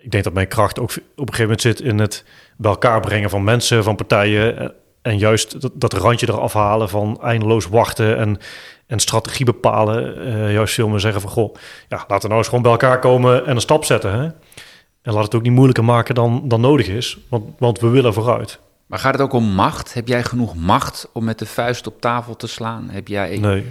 Ik 0.00 0.10
denk 0.10 0.24
dat 0.24 0.32
mijn 0.32 0.48
kracht 0.48 0.78
ook 0.78 0.90
op 0.90 0.98
een 1.28 1.34
gegeven 1.34 1.42
moment 1.42 1.60
zit 1.60 1.80
in 1.80 1.98
het 1.98 2.24
bij 2.56 2.70
elkaar 2.70 3.00
brengen 3.00 3.30
van 3.30 3.44
mensen, 3.44 3.84
van 3.84 3.96
partijen 3.96 4.58
eh, 4.58 4.68
en 5.02 5.18
juist 5.18 5.60
dat, 5.60 5.72
dat 5.74 5.92
randje 5.92 6.28
eraf 6.28 6.52
halen 6.52 6.88
van 6.88 7.18
eindeloos 7.22 7.66
wachten 7.66 8.18
en, 8.18 8.38
en 8.86 8.98
strategie 8.98 9.44
bepalen. 9.44 10.26
Eh, 10.26 10.52
juist 10.52 10.74
veel 10.74 10.88
meer 10.88 11.00
zeggen 11.00 11.20
van, 11.20 11.30
goh, 11.30 11.54
ja, 11.88 11.96
laten 11.96 12.20
we 12.20 12.26
nou 12.26 12.38
eens 12.38 12.46
gewoon 12.48 12.62
bij 12.62 12.72
elkaar 12.72 12.98
komen 12.98 13.46
en 13.46 13.54
een 13.54 13.60
stap 13.60 13.84
zetten. 13.84 14.12
Hè? 14.12 14.24
En 15.02 15.12
laat 15.12 15.24
het 15.24 15.34
ook 15.34 15.42
niet 15.42 15.52
moeilijker 15.52 15.84
maken 15.84 16.14
dan, 16.14 16.42
dan 16.44 16.60
nodig 16.60 16.88
is, 16.88 17.18
want, 17.28 17.44
want 17.58 17.80
we 17.80 17.88
willen 17.88 18.14
vooruit. 18.14 18.60
Maar 18.86 18.98
gaat 18.98 19.12
het 19.12 19.22
ook 19.22 19.32
om 19.32 19.44
macht? 19.44 19.94
Heb 19.94 20.08
jij 20.08 20.22
genoeg 20.24 20.54
macht 20.56 21.08
om 21.12 21.24
met 21.24 21.38
de 21.38 21.46
vuist 21.46 21.86
op 21.86 22.00
tafel 22.00 22.36
te 22.36 22.46
slaan? 22.46 22.88
Heb 22.90 23.08
jij... 23.08 23.38
Nee. 23.38 23.64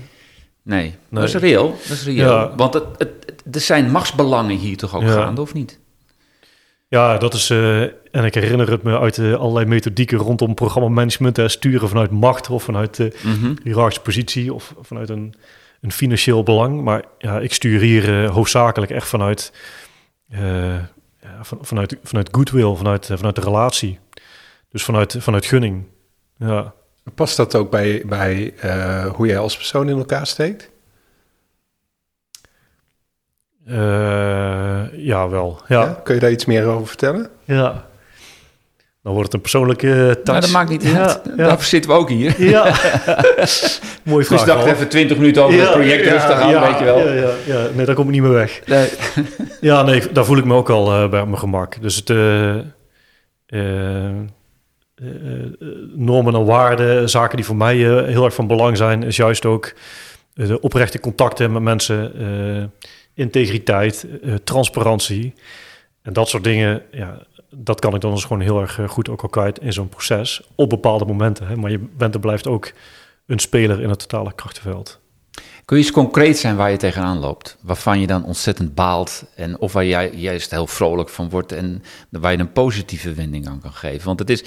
Nee, 0.63 0.89
dat 0.89 0.98
Nee. 1.10 1.24
is 1.24 1.36
reëel. 1.36 1.69
Dat 1.69 1.98
is 1.98 2.03
reëel. 2.05 2.29
Ja. 2.31 2.55
Want 2.55 2.74
het, 2.74 2.84
het, 2.98 3.10
het- 3.25 3.55
er 3.55 3.62
zijn 3.62 3.91
machtsbelangen 3.91 4.57
hier 4.57 4.77
toch 4.77 4.95
ook 4.95 5.01
Ja. 5.01 5.12
gaande, 5.12 5.41
of 5.41 5.53
niet? 5.53 5.79
Ja, 6.88 7.17
dat 7.17 7.34
is, 7.34 7.50
eh, 7.50 7.81
en 7.81 8.24
ik 8.25 8.34
herinner 8.34 8.72
het 8.72 8.84
me 8.84 9.00
uit 9.00 9.17
eh, 9.17 9.34
allerlei 9.34 9.65
methodieken 9.65 10.17
rondom 10.17 10.53
programmamanagement, 10.53 11.38
hè, 11.38 11.48
sturen 11.48 11.89
vanuit 11.89 12.12
macht 12.12 12.50
of 12.50 12.63
vanuit 12.63 12.95
de 12.95 13.15
Mhm. 13.24 13.53
hiërarchische 13.63 14.01
positie 14.01 14.53
of 14.53 14.74
vanuit 14.81 15.10
een, 15.10 15.34
een 15.81 15.91
financieel 15.91 16.43
belang. 16.43 16.81
Maar 16.81 17.03
ja, 17.17 17.39
ik 17.39 17.53
stuur 17.53 17.79
hier 17.81 18.24
eh, 18.24 18.29
hoofdzakelijk 18.31 18.91
echt 18.91 19.07
vanuit, 19.07 19.53
eh, 20.29 20.39
ja, 21.22 21.38
van, 21.41 21.57
vanuit, 21.62 21.98
vanuit 22.03 22.29
goodwill, 22.31 22.75
vanuit, 22.75 23.10
eh, 23.10 23.17
vanuit 23.17 23.36
de 23.36 23.41
relatie. 23.41 24.00
Dus 24.75 24.84
vanuit, 24.84 25.15
vanuit 25.20 25.46
gunning. 25.46 25.84
Ja. 26.38 26.74
Past 27.13 27.38
dat 27.38 27.55
ook 27.55 27.72
bij, 27.72 28.03
bij 28.05 28.53
eh, 28.60 29.05
hoe 29.05 29.27
jij 29.27 29.38
als 29.38 29.55
persoon 29.55 29.89
in 29.89 29.98
elkaar 29.98 30.27
steekt? 30.27 30.70
Eh, 33.65 34.84
ja, 34.91 35.29
wel. 35.29 35.60
Ja. 35.67 35.82
Ja? 35.82 36.00
Kun 36.03 36.13
je 36.13 36.20
daar 36.20 36.32
iets 36.32 36.46
meer 36.46 36.65
over 36.65 36.88
vertellen? 36.88 37.29
ja. 37.44 37.88
Dan 39.01 39.13
wordt 39.13 39.25
het 39.25 39.34
een 39.34 39.41
persoonlijke 39.41 39.88
uh, 39.88 40.12
touch. 40.12 40.24
Nou, 40.24 40.39
dat 40.39 40.50
maakt 40.50 40.70
niet 40.70 40.84
ja, 40.84 41.08
uit. 41.08 41.22
Ja. 41.25 41.36
Daarvoor 41.36 41.63
zitten 41.63 41.91
we 41.91 41.98
ook 41.98 42.10
hier. 42.10 42.44
ja. 42.55 42.63
Mooie 44.03 44.25
vraag. 44.25 44.44
Dus 44.44 44.53
dacht 44.53 44.65
even 44.65 44.88
20 44.88 45.17
minuten 45.17 45.44
over 45.44 45.60
het 45.60 45.72
project 45.72 46.08
rustig 46.08 46.39
aan, 46.39 46.50
ja, 46.50 46.70
weet 46.70 46.79
je 46.79 46.86
wel. 46.86 46.98
Ja, 46.98 47.13
ja, 47.13 47.32
ja. 47.46 47.67
Nee, 47.74 47.86
daar 47.86 47.96
kom 47.96 48.05
ik 48.05 48.12
niet 48.12 48.22
meer 48.22 48.32
weg. 48.32 48.62
Nee. 48.65 48.89
Ja, 49.62 49.82
nee, 49.82 50.12
daar 50.12 50.25
voel 50.25 50.38
ik 50.38 50.46
me 50.46 50.53
ook 50.53 50.70
al 50.70 50.91
eh, 50.91 51.10
bij 51.10 51.22
op 51.22 51.27
mijn 51.27 51.39
gemak. 51.39 51.82
Dus 51.82 51.96
het 51.96 52.10
normen 55.96 56.36
en 56.36 56.46
waarden, 56.46 57.10
zaken 57.10 57.36
die 57.36 57.46
voor 57.46 57.56
mij 57.56 57.75
eh, 57.75 58.06
heel 58.08 58.25
erg 58.25 58.34
van 58.34 58.48
belang 58.48 58.78
zijn, 58.78 59.04
is 59.04 59.16
juist 59.16 59.46
ook 59.46 59.74
eh, 60.34 60.48
de 60.48 60.62
oprechte 60.62 61.00
contacten 61.00 61.52
met 61.52 61.62
mensen, 61.62 62.14
eh, 62.16 62.64
integriteit, 63.14 64.08
eh, 64.24 64.34
transparantie. 64.34 65.34
En 66.02 66.14
dat 66.14 66.30
soort 66.30 66.44
dingen, 66.44 66.82
ja, 66.92 67.22
dat 67.50 67.80
kan 67.80 67.96
ik 67.96 68.02
dan 68.02 68.14
dus 68.14 68.24
gewoon 68.24 68.42
heel 68.42 68.62
erg 68.62 68.80
eh, 68.80 68.90
goed 68.90 69.10
ook 69.10 69.22
al 69.22 69.30
kwijt 69.30 69.60
in 69.60 69.74
zo'n 69.74 69.90
proces. 69.90 70.42
Op 70.56 70.70
bepaalde 70.70 71.06
momenten. 71.06 71.48
Hè? 71.48 71.56
Maar 71.56 71.72
je 71.72 71.80
bent 71.98 72.14
en 72.14 72.22
blijft 72.22 72.48
ook 72.48 72.72
een 73.25 73.40
speler 73.40 73.82
in 73.82 73.90
het 73.90 74.00
totale 74.00 74.34
krachtenveld. 74.36 75.00
Kun 75.65 75.77
je 75.77 75.84
eens 75.84 75.91
concreet 75.91 76.38
zijn 76.38 76.55
waar 76.55 76.72
je 76.72 76.77
tegenaan 76.77 77.19
loopt? 77.19 77.57
Waarvan 77.62 78.00
je 78.00 78.07
dan 78.07 78.24
ontzettend 78.25 78.75
baalt 78.75 79.24
en 79.36 79.60
of 79.60 79.74
waar 79.74 79.86
jij 79.86 80.12
juist 80.13 80.51
heel 80.51 80.67
vrolijk 80.67 81.10
van 81.10 81.29
wordt 81.29 81.51
en 81.51 81.84
waar 82.10 82.31
je 82.31 82.38
een 82.38 82.51
positieve 82.51 83.13
wending 83.13 83.48
aan 83.48 83.62
kan 83.62 83.74
geven. 83.74 84.05
Want 84.05 84.19
het 84.19 84.29
is, 84.29 84.39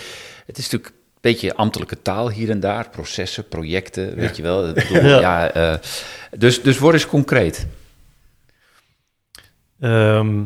het 0.47 0.59
is 0.59 0.65
natuurlijk 0.71 0.91
een 0.95 1.19
beetje 1.21 1.55
ambtelijke 1.55 2.03
taal 2.03 2.31
hier 2.31 2.51
en 2.51 2.61
daar, 2.61 2.89
processen, 2.91 3.49
projecten, 3.49 4.15
weet 4.15 4.37
je 4.37 4.43
wel. 4.43 4.73
Bedoel, 4.73 5.05
Ja. 5.05 5.21
ja. 5.21 5.51
eh, 5.51 5.75
dus, 6.39 6.63
dus 6.63 6.79
word 6.79 6.95
eens 6.95 7.07
concreet. 7.07 7.67
Ehm, 9.81 10.39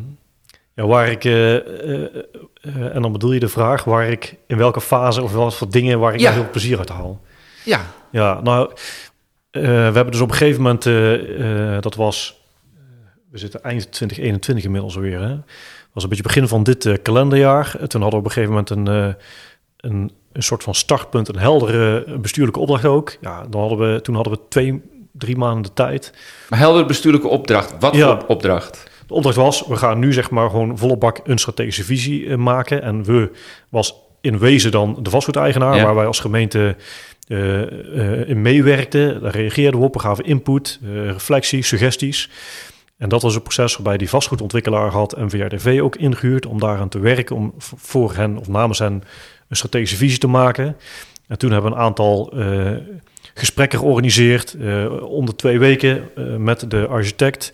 ja, 0.75 0.87
waar 0.87 1.09
ik, 1.11 1.25
eh, 1.25 1.55
eh, 1.57 2.95
en 2.95 3.03
dan 3.03 3.13
bedoel 3.13 3.33
je 3.33 3.41
de 3.41 3.49
vraag 3.49 3.85
waar 3.85 4.09
ik 4.11 4.35
in 4.47 4.57
welke 4.57 4.81
fase 4.81 5.23
of 5.23 5.33
wat 5.33 5.55
voor 5.55 5.71
dingen 5.71 5.99
waar 5.99 6.15
ik 6.15 6.21
Ja. 6.21 6.33
heel 6.33 6.43
veel 6.43 6.51
plezier 6.51 6.79
uit 6.79 6.89
haal. 6.89 7.21
Ja, 7.65 7.81
Ja, 8.11 8.41
nou, 8.41 8.73
we 9.61 9.61
hebben 9.69 10.11
dus 10.11 10.21
op 10.21 10.31
een 10.31 10.37
gegeven 10.37 10.63
moment, 10.63 10.87
eh, 10.87 11.75
eh, 11.77 11.83
dat 11.83 11.95
was, 11.95 12.41
eh, 12.75 12.81
we 13.31 13.39
zitten 13.39 13.63
eind 13.63 13.93
2021 13.93 14.65
inmiddels 14.65 14.95
weer, 14.97 15.21
hè. 15.21 15.37
was 15.93 16.03
een 16.03 16.09
beetje 16.09 16.25
begin 16.25 16.49
van 16.49 16.63
dit 16.63 16.87
eh, 16.87 16.95
kalenderjaar. 17.03 17.75
En 17.81 17.89
toen 17.89 18.03
hadden 18.03 18.21
we 18.21 18.27
op 18.27 18.37
een 18.37 18.43
gegeven 18.43 18.51
moment 18.51 18.71
een, 18.71 18.89
eh, 18.89 19.15
een, 19.77 20.11
een 20.33 20.43
soort 20.43 20.63
van 20.63 20.75
startpunt, 20.75 21.29
een 21.29 21.39
heldere 21.39 22.19
bestuurlijke 22.19 22.61
opdracht 22.61 22.85
ook. 22.85 23.17
Ja, 23.21 23.47
dan 23.51 23.61
hadden 23.61 23.79
we, 23.95 24.01
toen 24.01 24.15
hadden 24.15 24.33
we 24.33 24.39
twee, 24.49 24.83
drie 25.13 25.37
maanden 25.37 25.63
de 25.63 25.73
tijd. 25.73 26.13
maar 26.49 26.59
helder 26.59 26.87
bestuurlijke 26.87 27.29
opdracht. 27.29 27.75
Wat 27.81 27.95
Ja. 27.97 28.19
voor 28.19 28.29
opdracht? 28.29 28.91
De 29.07 29.15
opdracht 29.15 29.37
was, 29.37 29.67
we 29.67 29.77
gaan 29.77 29.99
nu 29.99 30.13
zeg 30.13 30.31
maar 30.31 30.51
gewoon 30.51 30.79
volle 30.79 30.97
bak 30.97 31.21
een 31.25 31.39
strategische 31.39 31.85
visie 31.85 32.29
eh, 32.29 32.37
maken. 32.37 32.83
En 32.83 33.05
we 33.05 33.31
was 33.69 33.95
in 34.21 34.39
wezen 34.39 34.71
dan 34.71 34.99
de 35.03 35.11
vastgoedeigenaar, 35.11 35.77
Ja. 35.77 35.85
waar 35.85 35.95
wij 35.95 36.07
als 36.07 36.21
gemeente 36.21 36.59
eh, 36.59 36.69
eh, 36.71 36.77
in 38.27 38.43
meewerkten. 38.43 39.21
Daar 39.23 39.37
reageerden 39.37 39.81
we 39.81 39.87
op, 39.87 39.95
we 39.95 40.01
gaven 40.01 40.25
input, 40.25 40.81
eh, 40.83 40.91
reflectie, 41.11 41.63
suggesties. 41.63 42.31
En 42.97 43.09
dat 43.09 43.23
was 43.23 43.35
een 43.35 43.43
proces 43.43 43.75
waarbij 43.75 43.97
die 43.97 44.09
vastgoedontwikkelaar 44.09 44.91
had 44.91 45.13
en 45.13 45.31
VRDV 45.31 45.79
ook 45.83 45.97
ingehuurd 45.97 46.47
om 46.47 46.61
daaraan 46.61 46.89
te 46.89 46.99
werken, 46.99 47.37
om 47.37 47.55
voor 47.59 48.15
hen 48.15 48.37
of 48.37 48.49
namens 48.49 48.79
hen 48.79 49.03
een 49.49 49.57
strategische 49.57 49.97
visie 49.97 50.19
te 50.19 50.27
maken. 50.27 50.77
En 51.29 51.39
toen 51.39 51.51
hebben 51.53 51.71
we 51.71 51.77
een 51.77 51.83
aantal 51.83 52.33
eh, 52.33 52.71
gesprekken 53.35 53.79
georganiseerd, 53.79 54.55
eh 54.55 55.03
onder 55.03 55.37
twee 55.37 55.59
weken 55.59 56.09
eh, 56.17 56.37
met 56.37 56.71
de 56.71 56.87
architect, 56.87 57.53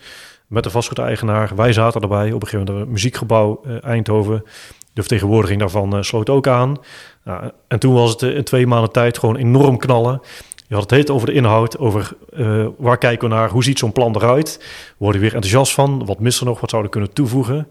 met 0.49 0.63
de 0.63 0.69
vastgoedeigenaar. 0.69 1.55
Wij 1.55 1.73
zaten 1.73 2.01
erbij. 2.01 2.31
Op 2.31 2.41
een 2.41 2.47
gegeven 2.47 2.65
moment 2.65 2.79
het 2.79 2.89
muziekgebouw 2.89 3.61
eh, 3.63 3.83
Eindhoven. 3.83 4.43
De 4.93 5.01
vertegenwoordiging 5.01 5.59
daarvan 5.59 5.95
eh, 5.95 6.01
sloot 6.01 6.29
ook 6.29 6.47
aan. 6.47 6.77
Nou, 7.23 7.51
en 7.67 7.79
toen 7.79 7.93
was 7.93 8.11
het 8.11 8.21
eh, 8.21 8.35
in 8.35 8.43
twee 8.43 8.67
maanden 8.67 8.91
tijd 8.91 9.17
gewoon 9.17 9.35
enorm 9.35 9.77
knallen. 9.77 10.21
Je 10.67 10.75
had 10.75 10.83
het 10.83 10.91
heet 10.91 11.09
over 11.09 11.27
de 11.27 11.33
inhoud, 11.33 11.77
over 11.77 12.11
eh, 12.35 12.65
waar 12.77 12.97
kijken 12.97 13.29
we 13.29 13.35
naar, 13.35 13.49
hoe 13.49 13.63
ziet 13.63 13.79
zo'n 13.79 13.91
plan 13.91 14.15
eruit. 14.15 14.57
We 14.59 14.65
worden 14.97 15.21
weer 15.21 15.33
enthousiast 15.33 15.73
van, 15.73 16.05
wat 16.05 16.19
mist 16.19 16.39
er 16.39 16.45
nog, 16.45 16.59
wat 16.59 16.69
zouden 16.69 16.91
we 16.91 16.97
kunnen 16.97 17.15
toevoegen. 17.15 17.67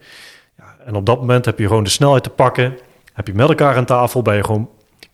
Ja, 0.57 0.76
en 0.87 0.95
op 0.95 1.07
dat 1.07 1.19
moment 1.19 1.45
heb 1.45 1.59
je 1.59 1.67
gewoon 1.67 1.85
de 1.85 1.90
snelheid 1.90 2.23
te 2.23 2.31
pakken. 2.31 2.78
Heb 3.12 3.26
je 3.26 3.35
met 3.35 3.49
elkaar 3.49 3.76
aan 3.76 3.85
tafel, 3.85 4.23
ben 4.23 4.37
je 4.37 4.45
gewoon 4.45 4.69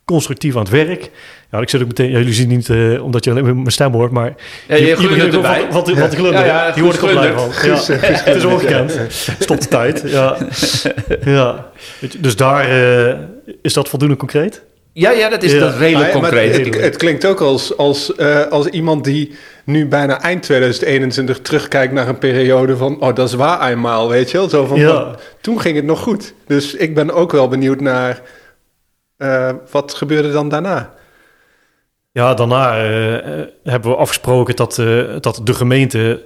constructief 0.04 0.54
aan 0.54 0.62
het 0.62 0.70
werk. 0.70 1.10
Ja, 1.50 1.60
ik 1.60 1.68
zit 1.70 1.80
ook 1.80 1.86
meteen, 1.86 2.10
ja, 2.10 2.18
jullie 2.18 2.32
zien 2.32 2.48
niet 2.48 2.68
eh, 2.68 3.02
omdat 3.02 3.24
je 3.24 3.30
alleen 3.30 3.44
mijn 3.44 3.70
stem 3.70 3.92
hoort, 3.92 4.10
maar 4.10 4.34
Ja, 4.68 4.76
je 4.76 4.96
ook 4.96 5.32
erbij. 5.32 5.66
Wat, 5.70 5.88
wat, 5.88 5.98
wat 5.98 6.14
glundert, 6.14 6.46
Ja, 6.46 6.66
ja, 6.66 6.72
die 6.72 6.82
hoort 6.82 6.94
ik 6.94 7.02
al 7.02 7.08
blij 7.08 7.32
van. 7.32 7.48
het 7.52 8.36
is 8.36 8.44
ongekend. 8.44 9.00
Stop 9.38 9.60
de 9.60 9.68
tijd. 9.68 10.02
Ja. 10.06 10.36
ja. 11.24 11.66
Je, 12.00 12.10
Dus 12.18 12.36
daar 12.36 12.68
is 13.62 13.72
dat 13.72 13.88
voldoende 13.88 14.16
concreet? 14.16 14.62
Ja, 14.92 15.10
ja, 15.10 15.28
dat 15.28 15.42
is 15.42 15.52
Ja. 15.52 15.58
dat 15.58 15.76
redelijk 15.76 16.12
ja, 16.12 16.18
concreet. 16.20 16.56
Het, 16.66 16.80
het 16.80 16.96
klinkt 16.96 17.24
ook 17.26 17.40
als, 17.40 17.76
als, 17.76 18.14
eh, 18.14 18.46
als 18.46 18.66
iemand 18.66 19.04
die 19.04 19.34
nu 19.64 19.86
bijna 19.88 20.20
eind 20.20 20.42
2021 20.42 21.40
terugkijkt 21.40 21.92
naar 21.92 22.08
een 22.08 22.18
periode 22.18 22.76
van... 22.76 23.00
oh, 23.00 23.14
dat 23.14 23.28
is 23.28 23.34
waar 23.34 23.70
eenmaal, 23.70 24.08
weet 24.08 24.30
je 24.30 24.36
wel? 24.38 24.48
Zo 24.48 24.64
van, 24.66 24.78
Ja. 24.78 24.88
van, 25.02 25.16
toen 25.40 25.60
ging 25.60 25.76
het 25.76 25.84
nog 25.84 26.00
goed. 26.00 26.34
Dus 26.46 26.74
ik 26.74 26.94
ben 26.94 27.10
ook 27.10 27.32
wel 27.32 27.48
benieuwd 27.48 27.80
naar... 27.80 28.22
eh, 29.16 29.50
wat 29.70 29.94
gebeurde 29.94 30.32
dan 30.32 30.48
daarna? 30.48 30.94
Ja, 32.12 32.34
daarna 32.34 32.76
eh, 32.84 33.42
hebben 33.64 33.90
we 33.90 33.96
afgesproken 33.96 34.56
dat, 34.56 34.78
eh, 34.78 35.02
dat 35.20 35.40
de 35.44 35.54
gemeente 35.54 36.22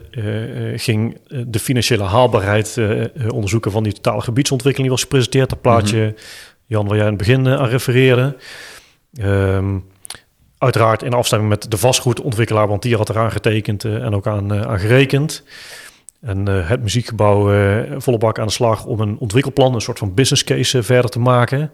ging 0.76 1.18
de 1.28 1.58
financiële 1.58 2.02
haalbaarheid 2.02 2.76
onderzoeken 3.28 3.70
van 3.70 3.82
die 3.82 3.92
totale 3.92 4.20
gebiedsontwikkeling. 4.20 4.88
Die 4.88 4.96
was 4.98 5.02
gepresenteerd, 5.06 5.50
dat 5.50 5.60
plaatje, 5.60 6.14
Jan, 6.68 6.86
waar 6.86 6.96
jij 6.96 7.04
in 7.04 7.12
het 7.12 7.18
begin 7.18 7.46
eh, 7.46 7.54
aan 7.54 7.68
refereerde. 7.68 8.36
Ehm, 9.14 9.78
uiteraard 10.58 11.02
in 11.02 11.12
afstemming 11.12 11.50
met 11.50 11.70
de 11.70 11.76
vastgoedontwikkelaar, 11.76 12.68
want 12.68 12.82
die 12.82 12.96
had 12.96 13.08
eraan 13.08 13.32
getekend 13.32 13.84
eh, 13.84 13.94
en 14.04 14.14
ook 14.14 14.26
aan, 14.26 14.52
eh, 14.52 14.60
aan 14.60 14.78
gerekend. 14.78 15.42
En 16.20 16.48
uh, 16.48 16.68
het 16.68 16.82
muziekgebouw 16.82 17.52
uh, 17.54 17.82
volle 17.96 18.18
bak 18.18 18.38
aan 18.38 18.46
de 18.46 18.52
slag 18.52 18.84
om 18.84 19.00
een 19.00 19.16
ontwikkelplan, 19.18 19.74
een 19.74 19.80
soort 19.80 19.98
van 19.98 20.14
business 20.14 20.44
case 20.44 20.78
uh, 20.78 20.84
verder 20.84 21.10
te 21.10 21.18
maken. 21.18 21.70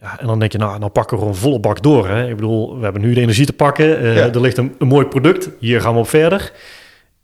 Ja, 0.00 0.20
en 0.20 0.26
dan 0.26 0.38
denk 0.38 0.52
je, 0.52 0.58
nou, 0.58 0.80
dan 0.80 0.92
pakken 0.92 1.16
we 1.16 1.22
gewoon 1.22 1.38
volle 1.38 1.60
bak 1.60 1.82
door. 1.82 2.08
Hè? 2.08 2.28
Ik 2.28 2.34
bedoel, 2.34 2.76
we 2.78 2.84
hebben 2.84 3.02
nu 3.02 3.14
de 3.14 3.20
energie 3.20 3.46
te 3.46 3.52
pakken. 3.52 3.86
Ja. 3.86 4.32
Er 4.32 4.40
ligt 4.40 4.56
een, 4.56 4.74
een, 4.78 4.86
mooi 4.86 5.06
product. 5.06 5.50
Hier 5.58 5.80
gaan 5.80 5.92
we 5.92 5.98
op 5.98 6.08
verder. 6.08 6.52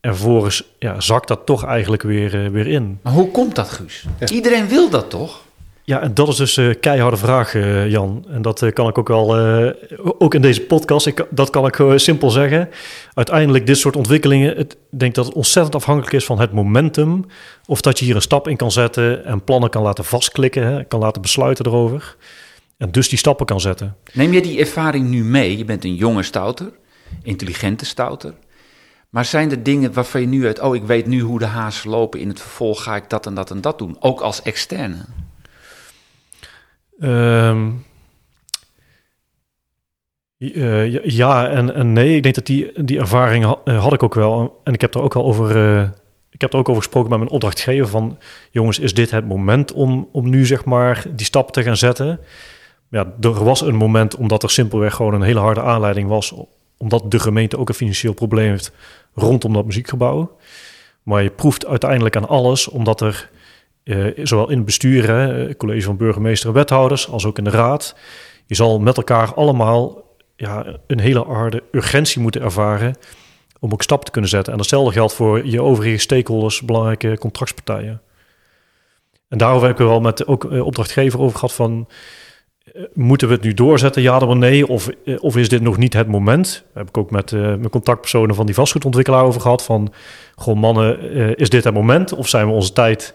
En 0.01 0.17
vervolgens 0.17 0.65
ja, 0.79 1.01
zakt 1.01 1.29
dat 1.29 1.47
toch 1.47 1.65
eigenlijk 1.65 2.03
weer, 2.03 2.53
weer 2.53 2.67
in. 2.67 2.99
Maar 3.03 3.13
hoe 3.13 3.31
komt 3.31 3.55
dat, 3.55 3.69
Guus? 3.69 4.07
Ja. 4.19 4.29
Iedereen 4.29 4.69
wil 4.69 4.91
dat 4.91 5.11
toch? 5.11 5.41
Ja, 5.85 6.01
en 6.01 6.15
dat 6.15 6.29
is 6.29 6.37
dus 6.37 6.57
een 6.57 6.81
keiharde 6.81 7.17
vraag, 7.17 7.55
uh, 7.55 7.91
Jan. 7.91 8.25
En 8.29 8.43
dat 8.43 8.63
uh, 8.63 8.73
kan 8.73 8.89
ik 8.89 8.99
ook 8.99 9.09
wel, 9.09 9.37
ook 10.19 10.35
in 10.35 10.43
deze 10.43 10.61
podcast, 10.61 11.07
ik, 11.07 11.27
dat 11.31 11.51
kan 11.51 11.67
ik 11.67 11.99
simpel 11.99 12.31
zeggen. 12.31 12.69
Uiteindelijk, 13.15 13.67
dit 13.67 13.79
soort 13.79 13.97
ontwikkelingen, 13.97 14.59
ik 14.59 14.75
denk 14.91 15.15
dat 15.15 15.27
het 15.27 15.35
ontzettend 15.35 15.75
afhankelijk 15.75 16.13
is 16.13 16.25
van 16.25 16.41
het 16.41 16.53
momentum. 16.53 17.25
Of 17.67 17.81
dat 17.81 17.99
je 17.99 18.05
hier 18.05 18.15
een 18.15 18.23
stap 18.23 18.49
in 18.49 18.57
kan 18.57 18.71
zetten 18.73 19.25
en 19.25 19.45
plannen 19.45 19.71
kan 19.71 19.83
laten 19.83 20.05
vastklikken, 20.05 20.89
kan 20.89 21.01
laten 21.01 21.23
besluiten 21.23 21.67
erover. 21.67 22.17
En 22.77 22.93
dus 22.93 23.09
die 23.09 23.19
stappen 23.19 23.47
kan 23.47 23.61
zetten. 23.61 23.97
Neem 24.13 24.33
je 24.33 24.43
die 24.43 24.59
ervaring 24.59 25.09
nu 25.09 25.25
mee? 25.25 25.59
Je 25.59 25.65
bent 25.65 25.85
een 25.85 25.95
jonge 25.95 26.23
stouter, 26.23 26.71
intelligente 27.23 27.85
stouter. 27.85 28.35
Maar 29.11 29.25
zijn 29.25 29.51
er 29.51 29.63
dingen 29.63 29.93
waarvan 29.93 30.21
je 30.21 30.27
nu 30.27 30.47
uit, 30.47 30.61
oh, 30.61 30.75
ik 30.75 30.83
weet 30.83 31.07
nu 31.07 31.21
hoe 31.21 31.39
de 31.39 31.47
haas 31.47 31.85
lopen, 31.85 32.21
in 32.21 32.29
het 32.29 32.41
vervolg 32.41 32.83
ga 32.83 32.97
ik 32.97 33.11
dat 33.11 33.27
en 33.27 33.35
dat 33.35 33.51
en 33.51 33.61
dat 33.61 33.79
doen, 33.79 33.97
ook 34.01 34.21
als 34.21 34.43
externe? 34.43 35.05
Um, 37.03 37.85
uh, 40.39 41.05
ja 41.05 41.49
en, 41.49 41.75
en, 41.75 41.93
nee. 41.93 42.17
Ik 42.17 42.23
denk 42.23 42.35
dat 42.35 42.47
die, 42.47 42.85
die 42.85 42.99
ervaring 42.99 43.45
had, 43.45 43.61
uh, 43.65 43.83
had 43.83 43.93
ik 43.93 44.03
ook 44.03 44.15
wel. 44.15 44.61
En 44.65 44.73
ik 44.73 44.81
heb 44.81 44.95
er 44.95 45.03
ook 45.03 45.15
al 45.15 45.25
over, 45.25 45.57
uh, 45.57 45.89
ik 46.31 46.41
heb 46.41 46.53
er 46.53 46.59
ook 46.59 46.69
over 46.69 46.83
gesproken 46.83 47.11
met 47.11 47.19
mijn 47.19 47.31
opdrachtgever 47.31 47.89
van... 47.89 48.19
jongens, 48.51 48.79
is 48.79 48.95
dit 48.95 49.11
het 49.11 49.29
moment 49.29 49.73
om, 49.73 50.09
om 50.13 50.31
nu 50.31 50.47
zeg 50.47 50.65
maar 50.65 51.05
die 51.11 51.27
stap 51.27 51.53
te 51.53 51.63
gaan 51.63 51.77
zetten? 51.77 52.21
Ja, 52.89 53.13
er 53.21 53.45
was 53.45 53.61
een 53.61 53.77
moment 53.77 54.17
omdat 54.17 54.43
er 54.43 54.51
simpelweg 54.51 54.95
gewoon 54.95 55.15
een 55.15 55.23
hele 55.23 55.41
harde 55.41 55.63
aanleiding 55.63 56.09
was... 56.09 56.35
omdat 56.77 57.11
de 57.11 57.19
gemeente 57.19 57.59
ook 57.59 57.69
een 57.69 57.75
financieel 57.75 58.15
probleem 58.15 58.51
heeft 58.51 58.73
rondom 59.15 59.53
dat 59.53 59.65
muziekgebouw. 59.65 60.37
Maar 61.03 61.23
je 61.23 61.31
proeft 61.31 61.67
uiteindelijk 61.67 62.17
aan 62.17 62.29
alles, 62.29 62.69
omdat 62.69 63.01
er 63.01 63.31
zowel 64.23 64.51
in 64.51 64.57
het 64.57 64.65
bestuur, 64.65 65.07
hè, 65.07 65.57
college 65.57 65.83
van 65.83 65.97
burgemeester 65.97 66.49
en 66.49 66.55
wethouders, 66.55 67.09
als 67.09 67.27
ook 67.27 67.39
in 67.39 67.45
de 67.45 67.51
raad. 67.51 67.97
Je 68.47 68.55
zal 68.55 68.79
met 68.79 68.97
elkaar 68.97 69.35
allemaal 69.35 70.03
ja, 70.37 70.67
een 70.87 71.01
hele 71.01 71.25
harde 71.25 71.63
urgentie 71.71 72.21
moeten 72.21 72.43
ervaren 72.43 72.95
om 73.61 73.73
ook 73.73 73.83
stappen 73.83 74.07
te 74.07 74.13
kunnen 74.13 74.31
zetten. 74.31 74.53
En 74.53 74.59
datzelfde 74.59 74.93
geldt 74.93 75.15
voor 75.15 75.47
je 75.47 75.63
overige 75.63 75.99
stakeholders, 75.99 76.63
belangrijke 76.63 77.19
contractspartijen. 77.19 78.03
En 79.29 79.39
daarover 79.39 79.67
heb 79.69 79.81
ik 79.81 79.87
wel 79.87 80.01
met 80.01 80.27
ook 80.27 80.45
uh, 80.45 80.67
opdrachtgever 80.67 81.21
over 81.21 81.39
gehad 81.39 81.55
van... 81.55 81.89
Moeten 82.95 83.29
we 83.29 83.35
het 83.35 83.43
nu 83.43 83.55
doorzetten, 83.55 84.03
ja 84.03 84.19
of 84.19 84.35
nee? 84.35 84.69
Of, 84.69 84.89
of 85.19 85.37
is 85.37 85.49
dit 85.49 85.63
nog 85.63 85.77
niet 85.77 85.93
het 85.93 86.07
moment? 86.07 86.65
Daar 86.65 86.83
heb 86.83 86.89
ik 86.89 86.97
ook 86.97 87.11
met 87.11 87.31
mijn 87.33 87.71
contactpersonen 87.71 88.35
van 88.35 88.47
die 88.47 88.55
vastgoedontwikkelaar 88.55 89.25
over 89.25 89.41
gehad. 89.41 89.65
Van, 89.65 89.93
gewoon 90.37 90.59
mannen, 90.59 91.01
is 91.37 91.51
dit 91.51 91.65
het 91.65 91.75
moment? 91.75 92.13
Of 92.13 92.29
zijn 92.29 92.47
we 92.47 92.53
onze 92.53 92.73
tijd 92.73 93.15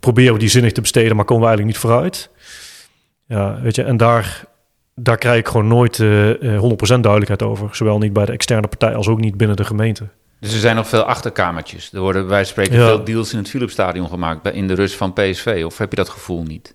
proberen 0.00 0.32
we 0.32 0.38
die 0.38 0.48
zinnig 0.48 0.72
te 0.72 0.80
besteden, 0.80 1.16
maar 1.16 1.24
komen 1.24 1.42
we 1.42 1.48
eigenlijk 1.48 1.78
niet 1.78 1.90
vooruit. 1.90 2.30
Ja, 3.26 3.60
weet 3.60 3.74
je, 3.74 3.82
en 3.82 3.96
daar, 3.96 4.44
daar 4.94 5.18
krijg 5.18 5.38
ik 5.38 5.48
gewoon 5.48 5.68
nooit 5.68 5.98
uh, 5.98 6.32
100% 6.32 6.36
duidelijkheid 6.78 7.42
over. 7.42 7.76
Zowel 7.76 7.98
niet 7.98 8.12
bij 8.12 8.24
de 8.24 8.32
externe 8.32 8.68
partij 8.68 8.94
als 8.94 9.08
ook 9.08 9.20
niet 9.20 9.36
binnen 9.36 9.56
de 9.56 9.64
gemeente. 9.64 10.08
Dus 10.40 10.52
er 10.52 10.60
zijn 10.60 10.76
nog 10.76 10.88
veel 10.88 11.02
achterkamertjes. 11.02 11.92
Er 11.92 12.00
worden 12.00 12.28
wij 12.28 12.44
spreken 12.44 12.78
ja. 12.78 12.86
veel 12.86 13.04
deals 13.04 13.32
in 13.32 13.38
het 13.38 13.48
Philipsstadion 13.48 14.08
gemaakt 14.08 14.42
bij, 14.42 14.52
in 14.52 14.68
de 14.68 14.74
rust 14.74 14.94
van 14.94 15.12
PSV. 15.12 15.62
Of 15.66 15.78
heb 15.78 15.90
je 15.90 15.96
dat 15.96 16.08
gevoel 16.08 16.42
niet? 16.42 16.74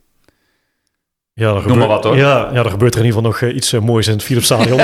Ja, 1.33 1.47
er 1.47 1.53
Noem 1.53 1.61
gebeurt, 1.61 1.79
maar 1.79 1.87
wat 1.87 2.03
hoor. 2.03 2.17
Ja, 2.17 2.49
ja, 2.53 2.63
er 2.63 2.69
gebeurt 2.69 2.93
er 2.93 2.99
in 2.99 3.05
ieder 3.05 3.23
geval 3.23 3.47
nog 3.47 3.55
iets 3.55 3.73
uh, 3.73 3.81
moois 3.81 4.07
in 4.07 4.13
het 4.13 4.23
Philipsstadion. 4.23 4.77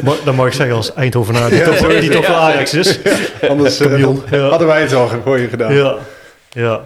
dan 0.24 0.34
mag 0.34 0.46
ik 0.46 0.52
zeggen 0.52 0.76
als 0.76 0.94
Eindhovenaar 0.94 1.50
die, 1.50 1.58
ja, 1.58 1.64
toch, 1.64 2.00
die 2.00 2.10
toch 2.10 2.26
wel 2.26 2.36
Ajax 2.36 2.74
is. 2.74 2.98
Anders 3.48 3.80
uh, 3.80 4.14
ja. 4.30 4.48
hadden 4.48 4.66
wij 4.66 4.80
het 4.80 4.92
al 4.92 5.08
voor 5.24 5.38
je 5.38 5.48
gedaan. 5.48 5.74
Ja, 5.74 5.96
ja. 6.50 6.80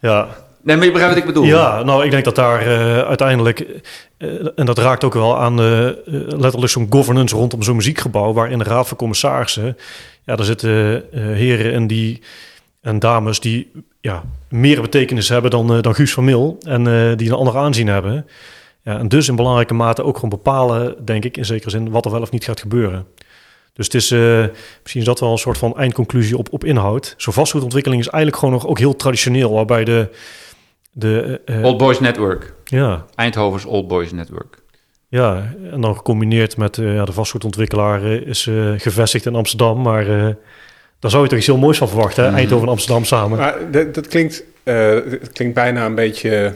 ja. 0.00 0.28
Nee, 0.62 0.76
maar 0.76 0.84
je 0.84 0.92
begrijpt 0.92 1.14
wat 1.14 1.24
ik 1.24 1.32
bedoel. 1.34 1.48
Ja, 1.48 1.82
nou, 1.82 2.04
ik 2.04 2.10
denk 2.10 2.24
dat 2.24 2.34
daar 2.34 2.66
uh, 2.66 2.98
uiteindelijk, 2.98 3.66
uh, 4.18 4.48
en 4.56 4.66
dat 4.66 4.78
raakt 4.78 5.04
ook 5.04 5.14
wel 5.14 5.38
aan 5.38 5.60
uh, 5.60 5.90
letterlijk 6.26 6.72
zo'n 6.72 6.86
governance 6.90 7.36
rondom 7.36 7.62
zo'n 7.62 7.76
muziekgebouw, 7.76 8.32
waar 8.32 8.50
in 8.50 8.58
de 8.58 8.64
Raad 8.64 8.88
van 8.88 8.96
Commissarissen, 8.96 9.76
ja, 10.24 10.36
daar 10.36 10.46
zitten 10.46 11.04
heren 11.12 11.72
en, 11.72 11.86
die, 11.86 12.22
en 12.80 12.98
dames 12.98 13.40
die 13.40 13.70
ja, 14.00 14.22
meer 14.48 14.80
betekenis 14.80 15.28
hebben 15.28 15.50
dan, 15.50 15.80
dan 15.80 15.94
Guus 15.94 16.12
van 16.12 16.24
Mil 16.24 16.58
en 16.60 17.16
die 17.16 17.28
een 17.28 17.36
ander 17.36 17.56
aanzien 17.56 17.86
hebben. 17.86 18.26
Ja, 18.84 18.98
en 18.98 19.08
dus 19.08 19.28
in 19.28 19.36
belangrijke 19.36 19.74
mate 19.74 20.04
ook 20.04 20.14
gewoon 20.14 20.30
bepalen, 20.30 21.04
denk 21.04 21.24
ik, 21.24 21.36
in 21.36 21.44
zekere 21.44 21.70
zin, 21.70 21.90
wat 21.90 22.04
er 22.04 22.10
wel 22.10 22.20
of 22.20 22.30
niet 22.30 22.44
gaat 22.44 22.60
gebeuren. 22.60 23.06
Dus 23.72 23.86
het 23.86 23.94
is 23.94 24.10
uh, 24.10 24.46
misschien 24.80 25.00
is 25.00 25.04
dat 25.04 25.20
wel 25.20 25.32
een 25.32 25.38
soort 25.38 25.58
van 25.58 25.76
eindconclusie 25.76 26.36
op, 26.36 26.48
op 26.50 26.64
inhoud. 26.64 27.14
Zo'n 27.16 27.32
vastgoedontwikkeling 27.32 28.00
is 28.02 28.08
eigenlijk 28.08 28.42
gewoon 28.42 28.54
nog 28.60 28.66
ook 28.66 28.78
heel 28.78 28.96
traditioneel, 28.96 29.52
waarbij 29.52 29.84
de. 29.84 30.08
de 30.92 31.40
uh, 31.46 31.64
Old 31.64 31.76
Boys 31.76 32.00
Network. 32.00 32.54
Ja. 32.64 33.04
Eindhovens 33.14 33.64
Old 33.64 33.88
Boys 33.88 34.12
Network. 34.12 34.58
Ja, 35.08 35.54
en 35.70 35.80
dan 35.80 35.96
gecombineerd 35.96 36.56
met 36.56 36.76
uh, 36.76 36.94
ja, 36.94 37.04
de 37.04 37.12
vastgoedontwikkelaar 37.12 38.04
is 38.04 38.50
gevestigd 38.76 39.26
in 39.26 39.34
Amsterdam, 39.34 39.82
maar 39.82 40.04
daar 40.98 41.10
zou 41.10 41.22
je 41.22 41.28
toch 41.28 41.38
iets 41.38 41.46
heel 41.46 41.56
moois 41.58 41.78
van 41.78 41.88
verwachten, 41.88 42.24
hè? 42.24 42.30
Mm. 42.30 42.36
Eindhoven 42.36 42.66
en 42.66 42.72
Amsterdam 42.72 43.04
samen. 43.04 43.38
Maar 43.38 43.70
dat, 43.70 43.94
dat 43.94 44.08
klinkt, 44.08 44.44
het 44.64 45.32
klinkt 45.32 45.54
bijna 45.54 45.86
een 45.86 45.94
beetje 45.94 46.54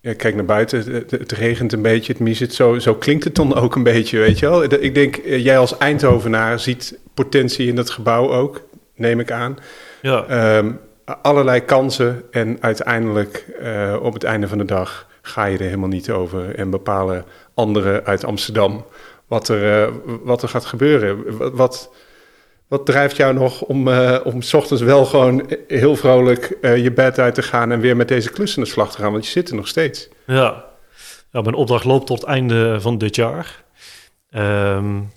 ja, 0.00 0.14
kijk 0.14 0.34
naar 0.34 0.44
buiten, 0.44 0.92
het, 0.92 1.10
het, 1.10 1.32
regent 1.32 1.72
een 1.72 1.82
beetje, 1.82 2.12
het 2.12 2.22
miezet. 2.22 2.54
Zo, 2.54 2.78
zo 2.78 2.94
klinkt 2.94 3.24
het 3.24 3.34
dan 3.34 3.54
ook 3.54 3.74
een 3.74 3.82
beetje, 3.82 4.18
weet 4.18 4.38
je 4.38 4.48
wel. 4.48 4.62
Ik 4.62 4.94
denk, 4.94 5.20
jij 5.24 5.58
als 5.58 5.78
Eindhovenaar 5.78 6.60
ziet 6.60 6.98
potentie 7.14 7.66
in 7.66 7.74
dat 7.74 7.90
gebouw 7.90 8.30
ook, 8.32 8.62
neem 8.94 9.20
ik 9.20 9.30
aan. 9.30 9.56
Ja. 10.02 10.56
Um, 10.56 10.78
allerlei 11.22 11.60
kansen 11.60 12.22
en 12.30 12.56
uiteindelijk 12.60 13.44
uh, 13.62 13.96
op 14.02 14.12
het 14.12 14.24
einde 14.24 14.48
van 14.48 14.58
de 14.58 14.64
dag 14.64 15.06
ga 15.22 15.44
je 15.44 15.58
er 15.58 15.64
helemaal 15.64 15.88
niet 15.88 16.10
over 16.10 16.54
en 16.54 16.70
bepalen 16.70 17.24
anderen 17.54 18.04
uit 18.04 18.24
Amsterdam 18.24 18.84
wat 19.26 19.48
er, 19.48 19.88
uh, 19.88 19.94
wat 20.22 20.42
er 20.42 20.48
gaat 20.48 20.64
gebeuren. 20.64 21.36
Wat, 21.38 21.52
wat 21.52 21.90
drijft 22.84 23.16
jou 23.16 23.34
nog 23.34 23.62
om, 23.62 23.88
uh, 23.88 24.18
om 24.24 24.42
s 24.42 24.54
ochtends 24.54 24.82
wel 24.82 25.04
gewoon 25.04 25.50
heel 25.68 25.96
vrolijk 25.96 26.56
uh, 26.60 26.76
je 26.76 26.92
bed 26.92 27.18
uit 27.18 27.34
te 27.34 27.42
gaan 27.42 27.72
en 27.72 27.80
weer 27.80 27.96
met 27.96 28.08
deze 28.08 28.30
klus 28.30 28.56
aan 28.56 28.62
de 28.62 28.68
slag 28.68 28.90
te 28.92 28.98
gaan? 28.98 29.12
Want 29.12 29.24
je 29.24 29.30
zit 29.30 29.48
er 29.48 29.56
nog 29.56 29.68
steeds. 29.68 30.08
Ja, 30.26 30.64
mijn 31.30 31.54
opdracht 31.54 31.84
loopt 31.84 32.06
tot 32.06 32.20
het 32.20 32.28
einde 32.28 32.80
van 32.80 32.98
dit 32.98 33.16
jaar. 33.16 33.64
Um, 34.36 35.12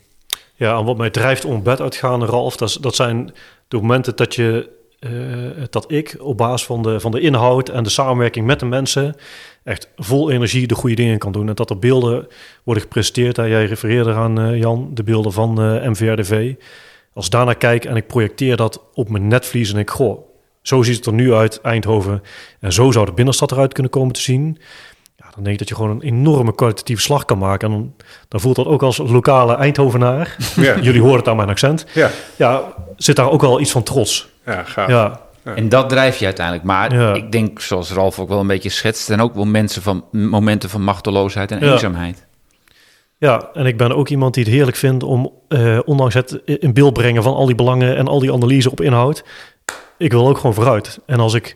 ja, 0.56 0.78
en 0.78 0.86
wat 0.86 0.98
mij 0.98 1.10
drijft 1.10 1.46
om 1.46 1.64
bed 1.64 1.82
uit 1.82 1.92
te 1.92 1.98
gaan, 1.98 2.26
Ralf, 2.26 2.56
dat, 2.58 2.96
zijn 2.96 3.34
de 3.68 3.78
momenten 3.78 4.16
dat, 4.16 4.36
je, 4.36 4.70
uh, 5.00 5.64
dat 5.70 5.92
ik 5.92 6.16
op 6.20 6.38
basis 6.38 6.66
van 6.68 6.82
de, 6.82 7.00
van 7.00 7.12
de 7.12 7.20
inhoud 7.20 7.70
en 7.70 7.84
de 7.84 7.90
samenwerking 7.90 8.46
met 8.46 8.60
de 8.60 8.66
mensen 8.66 9.16
echt 9.64 9.90
vol 9.96 10.32
energie 10.32 10.68
de 10.68 10.76
goede 10.76 10.96
dingen 10.96 11.18
kan 11.18 11.32
doen. 11.32 11.48
En 11.48 11.56
dat 11.56 11.70
er 11.70 11.80
beelden 11.80 12.28
worden 12.64 12.84
gepresenteerd. 12.84 13.36
Jij 13.36 13.66
refereerde 13.66 14.10
eraan, 14.10 14.58
Jan, 14.58 14.90
de 14.94 15.04
beelden 15.04 15.32
van 15.32 15.54
MVRDV 15.90 16.54
als 17.14 17.26
ik 17.26 17.32
daarnaar 17.32 17.56
kijk 17.56 17.86
en 17.86 17.96
ik 17.96 18.08
projecteer 18.08 18.56
dat 18.58 18.82
op 18.94 19.10
mijn 19.10 19.28
netvlies 19.28 19.74
en 19.74 19.80
ik, 19.80 19.90
goh, 19.90 20.30
zo 20.62 20.84
ziet 20.84 20.96
het 20.96 21.06
er 21.06 21.14
nu 21.14 21.34
uit, 21.34 21.62
Eindhoven. 21.62 22.24
En 22.60 22.74
zo 22.74 22.92
zou 22.92 23.06
de 23.06 23.12
binnenstad 23.12 23.52
eruit 23.52 23.74
kunnen 23.74 23.92
komen 23.92 24.14
te 24.14 24.22
zien. 24.22 24.58
Ja, 25.16 25.26
dan 25.36 25.44
denk 25.44 25.54
ik 25.54 25.58
dat 25.58 25.70
je 25.70 25.76
gewoon 25.76 25.90
een 25.90 26.02
enorme 26.02 26.56
kwalitatieve 26.56 27.02
slag 27.02 27.26
kan 27.26 27.38
maken. 27.38 27.72
En 27.72 27.78
dan, 27.78 27.94
dan 28.28 28.40
voelt 28.40 28.56
dat 28.56 28.66
ook 28.66 28.84
als 28.84 28.98
lokale 28.98 29.56
Eindhovenaar. 29.56 30.36
Ja. 30.56 30.80
Jullie 30.82 31.02
horen 31.02 31.18
het 31.18 31.28
aan 31.28 31.36
mijn 31.36 31.50
accent. 31.50 31.86
Ja. 31.94 32.10
ja, 32.36 32.74
zit 32.98 33.16
daar 33.16 33.32
ook 33.32 33.42
wel 33.42 33.60
iets 33.60 33.72
van 33.72 33.84
trots. 33.84 34.30
Ja, 34.46 34.64
gaaf. 34.64 34.90
Ja. 34.90 35.22
Ja. 35.46 35.56
En 35.56 35.70
dat 35.70 35.90
drijf 35.90 36.18
je 36.18 36.26
uiteindelijk. 36.26 36.66
Maar 36.66 36.94
ja. 36.94 37.14
ik 37.14 37.32
denk, 37.32 37.60
zoals 37.60 37.92
Ralf 37.92 38.20
ook 38.20 38.30
wel 38.30 38.40
een 38.40 38.48
beetje 38.48 38.70
schetst... 38.70 39.10
en 39.10 39.22
ook 39.22 39.36
wel 39.36 39.46
mensen 39.46 39.82
van, 39.82 40.06
momenten 40.12 40.70
van 40.70 40.84
machteloosheid 40.84 41.52
en 41.52 41.60
ja. 41.60 41.72
eenzaamheid. 41.72 42.26
Ja, 43.22 43.50
en 43.54 43.66
ik 43.66 43.78
ben 43.78 43.96
ook 43.96 44.10
iemand 44.10 44.34
die 44.34 44.44
het 44.44 44.54
heerlijk 44.54 44.78
vindt 44.78 45.04
om, 45.04 45.32
uh, 45.50 45.80
ondanks 45.86 46.14
het 46.14 46.42
in 46.46 46.74
beeld 46.74 46.94
brengen 46.94 47.24
van 47.24 47.34
al 47.34 47.46
die 47.46 47.56
belangen 47.56 47.96
en 47.96 48.08
al 48.08 48.20
die 48.20 48.34
analyse 48.34 48.72
op 48.72 48.82
inhoud, 48.82 49.24
ik 49.98 50.12
wil 50.12 50.28
ook 50.28 50.38
gewoon 50.38 50.54
vooruit. 50.54 51.00
En 51.06 51.20
als 51.20 51.34
ik 51.34 51.56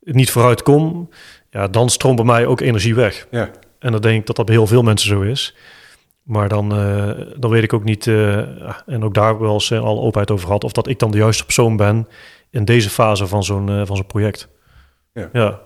niet 0.00 0.30
vooruit 0.30 0.62
kom, 0.62 1.08
ja, 1.50 1.68
dan 1.68 1.88
stroomt 1.88 2.16
bij 2.16 2.24
mij 2.24 2.46
ook 2.46 2.60
energie 2.60 2.94
weg. 2.94 3.26
Ja. 3.30 3.50
En 3.78 3.92
dan 3.92 4.00
denk 4.00 4.20
ik 4.20 4.26
dat 4.26 4.36
dat 4.36 4.46
bij 4.46 4.54
heel 4.54 4.66
veel 4.66 4.82
mensen 4.82 5.08
zo 5.08 5.20
is. 5.20 5.56
Maar 6.22 6.48
dan, 6.48 6.78
uh, 6.78 7.10
dan 7.36 7.50
weet 7.50 7.62
ik 7.62 7.72
ook 7.72 7.84
niet, 7.84 8.06
uh, 8.06 8.38
en 8.86 9.04
ook 9.04 9.14
daar 9.14 9.40
wel 9.40 9.52
eens 9.52 9.72
al 9.72 10.00
openheid 10.00 10.30
over 10.30 10.46
gehad, 10.46 10.64
of 10.64 10.72
dat 10.72 10.88
ik 10.88 10.98
dan 10.98 11.10
de 11.10 11.18
juiste 11.18 11.44
persoon 11.44 11.76
ben 11.76 12.08
in 12.50 12.64
deze 12.64 12.90
fase 12.90 13.26
van 13.26 13.44
zo'n 13.44 13.86
van 13.86 13.96
zo'n 13.96 14.06
project. 14.06 14.48
Ja. 15.12 15.28
ja. 15.32 15.60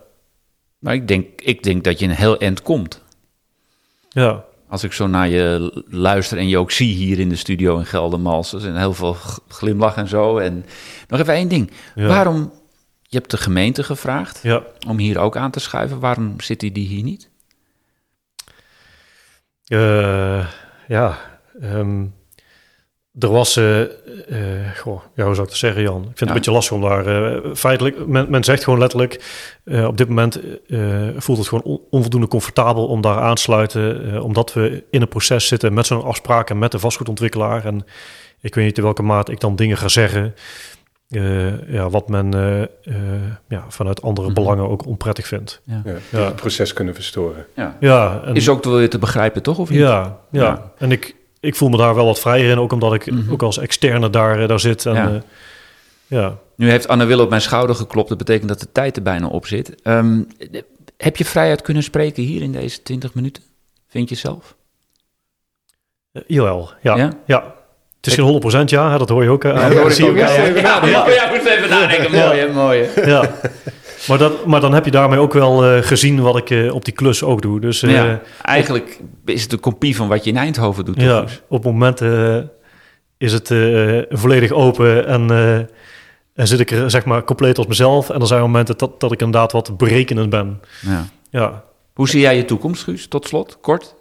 Maar 0.78 0.94
ik 0.94 1.08
denk, 1.08 1.40
ik 1.40 1.62
denk 1.62 1.84
dat 1.84 1.98
je 1.98 2.04
een 2.04 2.10
heel 2.10 2.38
eind 2.38 2.62
komt. 2.62 3.02
Ja. 4.08 4.44
Als 4.74 4.84
ik 4.84 4.92
zo 4.92 5.06
naar 5.06 5.28
je 5.28 5.72
luister 5.88 6.38
en 6.38 6.48
je 6.48 6.58
ook 6.58 6.70
zie 6.70 6.94
hier 6.94 7.18
in 7.18 7.28
de 7.28 7.36
studio 7.36 7.78
in 7.78 7.86
Geldermalsen. 7.86 8.60
En 8.60 8.76
heel 8.76 8.94
veel 8.94 9.16
glimlach 9.48 9.96
en 9.96 10.08
zo. 10.08 10.38
En 10.38 10.64
nog 11.08 11.20
even 11.20 11.34
één 11.34 11.48
ding. 11.48 11.70
Waarom, 11.94 12.52
je 13.02 13.16
hebt 13.16 13.30
de 13.30 13.36
gemeente 13.36 13.82
gevraagd 13.82 14.40
ja. 14.42 14.62
om 14.88 14.98
hier 14.98 15.18
ook 15.18 15.36
aan 15.36 15.50
te 15.50 15.60
schuiven. 15.60 16.00
Waarom 16.00 16.40
zit 16.40 16.60
die 16.60 16.86
hier 16.86 17.02
niet? 17.02 17.30
Uh, 19.68 20.46
ja, 20.88 21.18
um, 21.62 22.14
er 23.18 23.30
was, 23.30 23.56
uh, 23.56 23.80
uh, 23.80 23.86
goh, 24.76 25.00
ja, 25.14 25.24
hoe 25.24 25.34
zou 25.34 25.46
ik 25.46 25.52
het 25.52 25.56
zeggen, 25.58 25.82
Jan? 25.82 26.00
Ik 26.00 26.04
vind 26.04 26.18
het 26.18 26.28
een 26.28 26.34
beetje 26.34 26.50
lastig 26.50 26.76
om 26.76 26.82
daar 26.82 27.06
uh, 27.06 27.54
feitelijk. 27.54 28.06
Men, 28.06 28.30
men, 28.30 28.44
zegt 28.44 28.64
gewoon 28.64 28.78
letterlijk: 28.78 29.24
op 29.64 29.96
dit 29.96 30.08
moment 30.08 30.40
voelt 31.16 31.38
het 31.38 31.48
gewoon 31.48 31.64
on, 31.64 31.80
onvoldoende 31.90 32.28
comfortabel 32.28 32.86
om 32.86 33.00
daar 33.00 33.18
aan 33.18 33.34
te 33.34 33.42
sluiten, 33.42 34.22
omdat 34.22 34.52
we 34.52 34.84
in 34.90 35.02
een 35.02 35.08
proces 35.08 35.46
zitten 35.46 35.74
met 35.74 35.86
zo'n 35.86 36.04
afspraken 36.04 36.58
met 36.58 36.72
de 36.72 36.78
vastgoedontwikkelaar. 36.78 37.64
En 37.64 37.84
ik 38.40 38.54
weet 38.54 38.64
niet 38.64 38.76
in 38.76 38.82
welke 38.82 39.02
mate 39.02 39.32
ik 39.32 39.40
dan 39.40 39.56
dingen 39.56 39.76
ga 39.76 39.88
zeggen. 39.88 40.34
ja, 41.66 41.90
wat 41.90 42.08
men 42.08 42.30
ja, 43.48 43.64
vanuit 43.68 44.02
andere 44.02 44.28
mm 44.28 44.34
-hmm. 44.34 44.44
belangen 44.44 44.68
ook 44.68 44.86
onprettig 44.86 45.26
vindt. 45.26 45.60
Ja. 45.64 45.82
Ja, 46.10 46.24
het 46.24 46.36
proces 46.36 46.72
kunnen 46.72 46.94
verstoren. 46.94 47.46
Ja, 47.56 47.76
ja 47.80 48.22
en, 48.24 48.34
is 48.34 48.48
ook 48.48 48.64
wel 48.64 48.88
te 48.88 48.98
begrijpen, 48.98 49.42
toch? 49.42 49.58
Of 49.58 49.70
niet? 49.70 49.78
Ja, 49.78 50.18
ja, 50.30 50.72
en 50.78 50.92
ik, 50.92 51.14
ik 51.44 51.54
voel 51.54 51.68
me 51.68 51.76
daar 51.76 51.94
wel 51.94 52.04
wat 52.04 52.20
vrijer 52.20 52.50
in, 52.50 52.58
ook 52.58 52.72
omdat 52.72 52.94
ik 52.94 53.10
mm 53.10 53.18
-hmm. 53.18 53.32
ook 53.32 53.42
als 53.42 53.58
externe 53.58 54.10
daar, 54.10 54.40
eh, 54.40 54.48
daar 54.48 54.60
zit. 54.60 54.86
En, 54.86 54.94
ja. 54.94 55.10
Uh, 55.10 55.20
ja. 56.06 56.38
Nu 56.56 56.70
heeft 56.70 56.88
Anne 56.88 57.04
Wil 57.04 57.20
op 57.20 57.28
mijn 57.28 57.40
schouder 57.40 57.76
geklopt. 57.76 58.08
Dat 58.08 58.18
betekent 58.18 58.48
dat 58.48 58.60
de 58.60 58.72
tijd 58.72 58.96
er 58.96 59.02
bijna 59.02 59.26
op 59.26 59.46
zit. 59.46 59.74
Um, 59.82 60.26
heb 60.96 61.16
je 61.16 61.24
vrijheid 61.24 61.62
kunnen 61.62 61.82
spreken 61.82 62.22
hier 62.22 62.42
in 62.42 62.52
deze 62.52 62.82
20 62.82 63.14
minuten? 63.14 63.42
Vind 63.88 64.08
je 64.08 64.14
zelf? 64.14 64.54
Uh, 66.12 66.22
jawel, 66.26 66.70
ja. 66.82 66.96
ja. 66.96 67.12
ja. 67.26 67.54
Het 67.96 68.06
is 68.06 68.14
geen 68.14 68.64
100% 68.64 68.64
ja, 68.64 68.98
dat 68.98 69.08
hoor 69.08 69.22
je 69.22 69.30
ook. 69.30 69.42
Ja, 69.42 69.52
dat 69.52 69.78
hoor 69.78 69.90
ik 69.90 70.04
ook. 70.04 70.16
Ja, 70.16 70.30
ja, 70.30 70.44
ja, 70.44 70.86
ja. 70.86 71.08
ja, 71.08 71.30
moet 71.30 71.46
even 71.46 71.68
nadenken. 71.68 72.10
Mooi, 72.10 72.38
hè, 72.38 72.52
mooi. 72.52 72.82
Hè? 72.82 73.00
Ja. 73.02 73.30
Maar, 74.08 74.18
dat, 74.18 74.46
maar 74.46 74.60
dan 74.60 74.74
heb 74.74 74.84
je 74.84 74.90
daarmee 74.90 75.18
ook 75.18 75.32
wel 75.32 75.76
uh, 75.76 75.82
gezien 75.82 76.20
wat 76.20 76.36
ik 76.36 76.50
uh, 76.50 76.74
op 76.74 76.84
die 76.84 76.94
klus 76.94 77.22
ook 77.22 77.42
doe. 77.42 77.60
Dus, 77.60 77.82
uh, 77.82 77.92
ja, 77.92 78.20
eigenlijk 78.42 79.00
is 79.24 79.42
het 79.42 79.52
een 79.52 79.60
kopie 79.60 79.96
van 79.96 80.08
wat 80.08 80.24
je 80.24 80.30
in 80.30 80.36
Eindhoven 80.36 80.84
doet. 80.84 81.00
Ja, 81.00 81.24
op 81.48 81.64
momenten 81.64 82.50
is 83.18 83.32
het 83.32 83.54
volledig 84.08 84.50
open 84.50 85.06
en, 85.06 85.30
en 86.34 86.46
zit 86.46 86.60
ik 86.60 86.70
er 86.70 86.90
zeg 86.90 87.04
maar 87.04 87.24
compleet 87.24 87.58
als 87.58 87.66
mezelf. 87.66 88.10
En 88.10 88.20
er 88.20 88.26
zijn 88.26 88.40
momenten 88.40 88.78
dat, 88.78 89.00
dat 89.00 89.12
ik 89.12 89.20
inderdaad 89.20 89.52
wat 89.52 89.76
berekenend 89.76 90.30
ben. 90.30 90.60
Ja. 90.80 91.04
Ja. 91.30 91.64
Hoe 91.94 92.08
zie 92.08 92.20
jij 92.20 92.36
je 92.36 92.44
toekomst, 92.44 92.82
Guus? 92.82 93.06
Tot 93.08 93.26
slot, 93.26 93.58
kort. 93.60 93.94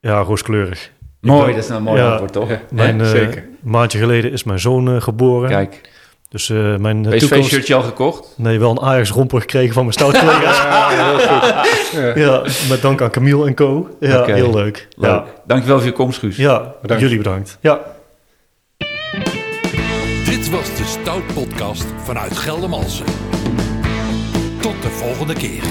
Ja, 0.00 0.20
rooskleurig. 0.20 0.90
Mooi, 1.20 1.44
ben, 1.44 1.54
dat 1.54 1.64
is 1.64 1.70
een 1.70 1.82
mooi 1.82 2.00
ja, 2.00 2.10
antwoord, 2.10 2.32
toch? 2.32 2.48
Mijn, 2.70 3.06
zeker. 3.06 3.46
maandje 3.60 3.98
geleden 3.98 4.32
is 4.32 4.44
mijn 4.44 4.58
zoon 4.58 5.02
geboren. 5.02 5.48
Kijk. 5.48 5.90
Dus 6.32 6.48
uh, 6.48 6.76
mijn 6.76 7.02
PSV-shirtje 7.08 7.74
al 7.74 7.82
gekocht? 7.82 8.34
Nee, 8.36 8.58
wel 8.58 8.70
een 8.70 8.80
Ajax-romper 8.80 9.40
gekregen 9.40 9.74
van 9.74 9.82
mijn 9.82 9.94
stoutcollega's. 9.94 10.56
ja, 10.62 10.88
heel 10.88 11.18
goed. 12.12 12.22
ja, 12.22 12.68
met 12.68 12.82
dank 12.82 13.02
aan 13.02 13.10
Camille 13.10 13.46
en 13.46 13.54
co. 13.54 13.88
Ja, 14.00 14.20
okay. 14.20 14.34
heel 14.34 14.54
leuk. 14.54 14.88
leuk. 14.96 15.10
Ja. 15.10 15.24
Dankjewel 15.46 15.76
voor 15.78 15.86
je 15.86 15.92
komst, 15.92 16.18
Guus. 16.18 16.36
Ja, 16.36 16.74
bedankt. 16.82 17.02
jullie 17.02 17.18
bedankt. 17.18 17.58
Ja. 17.60 17.80
Dit 20.24 20.50
was 20.50 20.76
de 20.76 20.84
Stout 20.84 21.34
Podcast 21.34 21.86
vanuit 21.96 22.38
Geldermalsen. 22.38 23.06
Tot 24.60 24.82
de 24.82 24.88
volgende 24.88 25.34
keer. 25.34 25.62